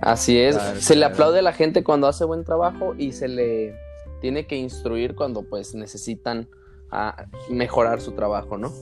Así 0.00 0.38
es. 0.38 0.56
Claro, 0.56 0.80
se 0.80 0.96
le 0.96 1.04
aplaude 1.04 1.40
a 1.40 1.42
la 1.42 1.52
gente 1.52 1.82
cuando 1.82 2.06
hace 2.06 2.24
buen 2.24 2.44
trabajo 2.44 2.94
y 2.96 3.12
se 3.12 3.28
le 3.28 3.74
tiene 4.20 4.46
que 4.46 4.56
instruir 4.56 5.14
cuando 5.14 5.42
pues 5.42 5.74
necesitan 5.74 6.48
ah, 6.90 7.26
mejorar 7.50 8.00
su 8.00 8.12
trabajo, 8.12 8.58
¿no? 8.58 8.72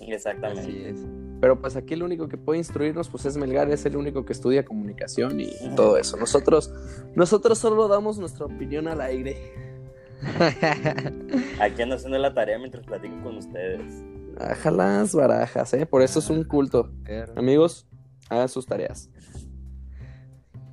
Exactamente. 0.00 0.62
Así 0.62 0.84
es. 0.84 1.00
Pero 1.40 1.60
pues 1.60 1.76
aquí 1.76 1.94
el 1.94 2.02
único 2.02 2.28
que 2.28 2.36
puede 2.36 2.58
instruirnos 2.58 3.08
pues 3.08 3.24
es 3.24 3.36
Melgar, 3.36 3.68
es 3.70 3.84
el 3.84 3.96
único 3.96 4.24
que 4.24 4.32
estudia 4.32 4.64
comunicación 4.64 5.40
y 5.40 5.50
todo 5.74 5.96
eso. 5.96 6.16
Nosotros, 6.16 6.72
nosotros 7.14 7.58
solo 7.58 7.88
damos 7.88 8.18
nuestra 8.18 8.46
opinión 8.46 8.86
al 8.86 9.00
aire. 9.00 9.52
Aquí 11.60 11.82
ando 11.82 11.96
haciendo 11.96 12.18
la 12.18 12.32
tarea 12.32 12.58
mientras 12.58 12.86
platico 12.86 13.20
con 13.24 13.38
ustedes. 13.38 14.04
Ajalas 14.38 15.14
barajas, 15.14 15.74
¿eh? 15.74 15.84
Por 15.84 16.02
eso 16.02 16.20
es 16.20 16.30
un 16.30 16.44
culto. 16.44 16.90
Amigos, 17.34 17.88
hagan 18.28 18.48
sus 18.48 18.66
tareas. 18.66 19.10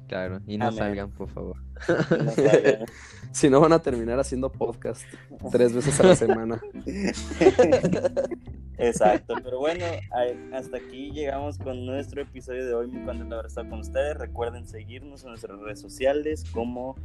Claro, 0.09 0.41
y 0.45 0.57
no 0.57 0.65
Amén. 0.65 0.77
salgan, 0.77 1.11
por 1.11 1.29
favor. 1.29 1.55
No. 1.87 2.85
Si 3.31 3.47
no 3.47 3.59
van 3.59 3.73
a 3.73 3.79
terminar 3.79 4.19
haciendo 4.19 4.51
podcast 4.51 5.03
tres 5.51 5.71
veces 5.71 5.99
a 5.99 6.03
la 6.07 6.15
semana. 6.15 6.59
Exacto, 8.79 9.35
pero 9.43 9.59
bueno, 9.59 9.85
hasta 10.51 10.77
aquí 10.77 11.11
llegamos 11.11 11.59
con 11.59 11.85
nuestro 11.85 12.23
episodio 12.23 12.65
de 12.65 12.73
hoy. 12.73 12.87
Muy 12.87 13.05
contento 13.05 13.35
de 13.35 13.39
haber 13.39 13.45
estado 13.45 13.69
con 13.69 13.81
ustedes. 13.81 14.17
Recuerden 14.17 14.65
seguirnos 14.65 15.23
en 15.23 15.29
nuestras 15.29 15.59
redes 15.59 15.79
sociales 15.79 16.43
como 16.51 16.95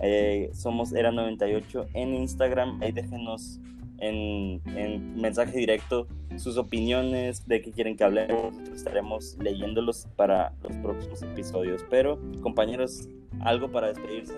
eh, 0.00 0.50
somos 0.54 0.92
Era98 0.92 1.88
en 1.92 2.14
Instagram. 2.14 2.80
Ahí 2.82 2.92
déjenos 2.92 3.60
en, 3.98 4.60
en 4.76 5.20
mensaje 5.20 5.56
directo 5.56 6.06
sus 6.36 6.56
opiniones, 6.56 7.46
de 7.46 7.62
qué 7.62 7.72
quieren 7.72 7.96
que 7.96 8.04
hablemos. 8.04 8.52
Nosotros 8.52 8.76
estaremos 8.76 9.36
leyéndolos 9.40 10.08
para 10.16 10.52
los 10.62 10.76
próximos 10.78 11.22
episodios. 11.22 11.84
Pero, 11.90 12.18
compañeros, 12.42 13.08
¿algo 13.40 13.70
para 13.70 13.88
despedirse? 13.88 14.34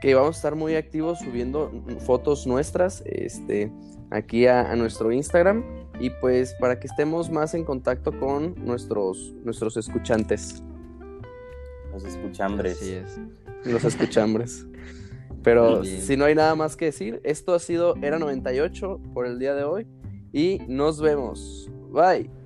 que 0.00 0.14
vamos 0.14 0.36
a 0.36 0.38
estar 0.38 0.54
muy 0.54 0.76
activos 0.76 1.18
subiendo 1.18 1.70
fotos 2.06 2.46
nuestras 2.46 3.02
este, 3.04 3.70
aquí 4.10 4.46
a, 4.46 4.72
a 4.72 4.74
nuestro 4.74 5.12
Instagram 5.12 5.62
y 6.00 6.08
pues 6.08 6.54
para 6.54 6.80
que 6.80 6.86
estemos 6.86 7.30
más 7.30 7.52
en 7.54 7.64
contacto 7.64 8.18
con 8.18 8.54
nuestros, 8.64 9.34
nuestros 9.44 9.76
escuchantes, 9.76 10.62
Los 11.92 12.04
escuchambres. 12.04 12.80
Así 12.80 12.92
es. 12.92 13.20
los 13.64 13.84
escuchambres. 13.84 14.66
Pero 15.42 15.84
si 15.84 16.16
no 16.16 16.24
hay 16.26 16.34
nada 16.34 16.54
más 16.54 16.76
que 16.76 16.86
decir, 16.86 17.20
esto 17.24 17.54
ha 17.54 17.58
sido 17.58 17.96
Era 18.02 18.18
98 18.18 19.00
por 19.14 19.26
el 19.26 19.38
día 19.38 19.54
de 19.54 19.64
hoy 19.64 19.86
y 20.32 20.60
nos 20.68 21.00
vemos. 21.00 21.70
Bye. 21.90 22.39